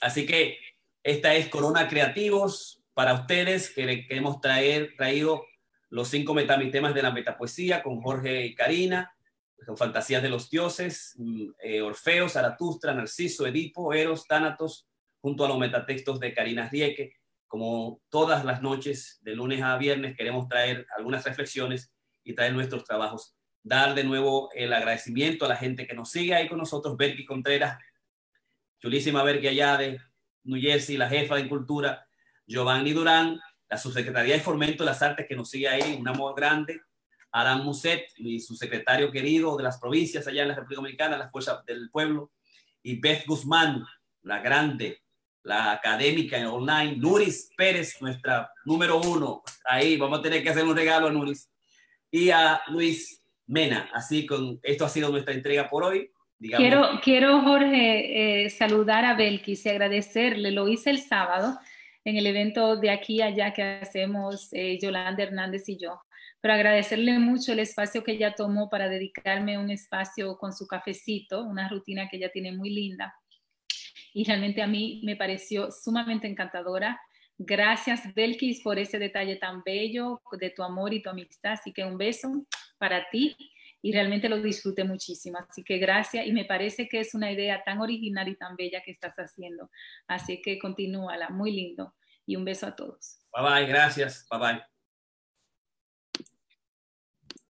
Así 0.00 0.26
que 0.26 0.58
esta 1.02 1.34
es 1.34 1.48
Corona 1.48 1.88
Creativos 1.88 2.82
para 2.94 3.14
ustedes 3.14 3.70
que 3.70 3.86
le 3.86 4.06
queremos 4.06 4.40
traer, 4.40 4.94
traído 4.96 5.44
los 5.88 6.08
cinco 6.08 6.34
metamitemas 6.34 6.94
de 6.94 7.02
la 7.02 7.12
metapoesía 7.12 7.82
con 7.82 8.00
Jorge 8.00 8.46
y 8.46 8.54
Karina 8.54 9.16
son 9.64 9.76
fantasías 9.76 10.22
de 10.22 10.28
los 10.28 10.50
dioses, 10.50 11.14
mm, 11.16 11.48
eh, 11.60 11.80
Orfeo, 11.80 12.28
Zaratustra, 12.28 12.94
Narciso, 12.94 13.46
Edipo, 13.46 13.92
Eros, 13.92 14.26
Tánatos, 14.26 14.86
junto 15.20 15.44
a 15.44 15.48
los 15.48 15.58
metatextos 15.58 16.20
de 16.20 16.34
Karina 16.34 16.68
Rieke. 16.68 17.14
Como 17.46 18.02
todas 18.08 18.44
las 18.44 18.60
noches, 18.62 19.18
de 19.22 19.34
lunes 19.34 19.62
a 19.62 19.76
viernes, 19.78 20.16
queremos 20.16 20.48
traer 20.48 20.86
algunas 20.96 21.24
reflexiones 21.24 21.92
y 22.22 22.34
traer 22.34 22.52
nuestros 22.52 22.84
trabajos. 22.84 23.35
Dar 23.66 23.96
de 23.96 24.04
nuevo 24.04 24.48
el 24.54 24.72
agradecimiento 24.72 25.44
a 25.44 25.48
la 25.48 25.56
gente 25.56 25.88
que 25.88 25.94
nos 25.94 26.12
sigue 26.12 26.36
ahí 26.36 26.48
con 26.48 26.56
nosotros, 26.56 26.96
Berky 26.96 27.24
Contreras, 27.24 27.76
chulísima 28.78 29.24
Berky 29.24 29.48
allá 29.48 29.76
de 29.76 30.00
New 30.44 30.60
Jersey, 30.60 30.96
la 30.96 31.08
jefa 31.08 31.34
de 31.34 31.48
Cultura, 31.48 32.06
Giovanni 32.46 32.92
Durán, 32.92 33.40
la 33.68 33.76
subsecretaría 33.76 34.34
de 34.34 34.40
Fomento 34.40 34.84
de 34.84 34.90
las 34.90 35.02
Artes 35.02 35.26
que 35.26 35.34
nos 35.34 35.50
sigue 35.50 35.68
ahí, 35.68 35.96
un 35.98 36.06
amor 36.06 36.36
grande, 36.36 36.80
Aram 37.32 37.64
Muset 37.64 38.06
y 38.18 38.38
su 38.38 38.54
secretario 38.54 39.10
querido 39.10 39.56
de 39.56 39.64
las 39.64 39.80
provincias 39.80 40.28
allá 40.28 40.42
en 40.42 40.48
la 40.50 40.54
República 40.54 40.80
Dominicana, 40.80 41.18
la 41.18 41.28
Fuerza 41.28 41.60
del 41.66 41.90
Pueblo, 41.90 42.30
y 42.84 43.00
Beth 43.00 43.26
Guzmán, 43.26 43.84
la 44.22 44.38
grande, 44.38 45.02
la 45.42 45.72
académica 45.72 46.38
en 46.38 46.46
online, 46.46 46.98
Nuris 46.98 47.50
Pérez, 47.56 48.00
nuestra 48.00 48.48
número 48.64 49.00
uno. 49.00 49.42
Ahí 49.64 49.96
vamos 49.96 50.20
a 50.20 50.22
tener 50.22 50.40
que 50.40 50.50
hacer 50.50 50.62
un 50.62 50.76
regalo 50.76 51.08
a 51.08 51.10
Nuris. 51.10 51.50
Y 52.12 52.30
a 52.30 52.62
Luis 52.68 53.25
Mena. 53.46 53.90
Así 53.92 54.26
con 54.26 54.58
esto 54.62 54.84
ha 54.84 54.88
sido 54.88 55.10
nuestra 55.10 55.34
entrega 55.34 55.68
por 55.68 55.84
hoy. 55.84 56.10
Quiero, 56.38 57.00
quiero, 57.02 57.40
Jorge, 57.40 58.44
eh, 58.44 58.50
saludar 58.50 59.04
a 59.04 59.14
Belkis 59.14 59.64
y 59.64 59.68
agradecerle. 59.70 60.50
Lo 60.50 60.68
hice 60.68 60.90
el 60.90 61.00
sábado 61.00 61.58
en 62.04 62.16
el 62.16 62.26
evento 62.26 62.76
de 62.76 62.90
aquí 62.90 63.22
allá 63.22 63.52
que 63.52 63.62
hacemos 63.62 64.48
eh, 64.52 64.78
Yolanda 64.80 65.22
Hernández 65.22 65.68
y 65.68 65.78
yo 65.78 66.00
pero 66.46 66.54
agradecerle 66.54 67.18
mucho 67.18 67.52
el 67.52 67.58
espacio 67.58 68.04
que 68.04 68.12
ella 68.12 68.32
tomó 68.32 68.68
para 68.68 68.88
dedicarme 68.88 69.58
un 69.58 69.68
espacio 69.68 70.38
con 70.38 70.52
su 70.52 70.68
cafecito, 70.68 71.42
una 71.42 71.68
rutina 71.68 72.08
que 72.08 72.18
ella 72.18 72.30
tiene 72.30 72.52
muy 72.52 72.70
linda. 72.70 73.12
Y 74.14 74.22
realmente 74.22 74.62
a 74.62 74.68
mí 74.68 75.00
me 75.04 75.16
pareció 75.16 75.72
sumamente 75.72 76.28
encantadora. 76.28 77.00
Gracias, 77.38 78.14
Belkis, 78.14 78.62
por 78.62 78.78
ese 78.78 78.98
detalle 78.98 79.36
tan 79.36 79.62
bello 79.62 80.22
de 80.40 80.50
tu 80.50 80.62
amor 80.62 80.94
y 80.94 81.02
tu 81.02 81.10
amistad. 81.10 81.52
Así 81.52 81.72
que 81.72 81.84
un 81.84 81.98
beso 81.98 82.46
para 82.78 83.08
ti 83.10 83.36
y 83.82 83.92
realmente 83.92 84.28
lo 84.28 84.40
disfruté 84.40 84.84
muchísimo. 84.84 85.38
Así 85.38 85.62
que 85.62 85.78
gracias 85.78 86.26
y 86.26 86.32
me 86.32 86.44
parece 86.44 86.88
que 86.88 87.00
es 87.00 87.14
una 87.14 87.30
idea 87.30 87.62
tan 87.62 87.80
original 87.80 88.28
y 88.28 88.36
tan 88.36 88.56
bella 88.56 88.82
que 88.82 88.90
estás 88.90 89.14
haciendo. 89.16 89.70
Así 90.08 90.40
que 90.40 90.58
continúala, 90.58 91.28
muy 91.28 91.52
lindo 91.52 91.94
y 92.24 92.36
un 92.36 92.44
beso 92.44 92.66
a 92.66 92.74
todos. 92.74 93.18
Bye 93.32 93.44
bye, 93.44 93.66
gracias, 93.66 94.26
bye 94.30 94.40
bye. 94.40 94.75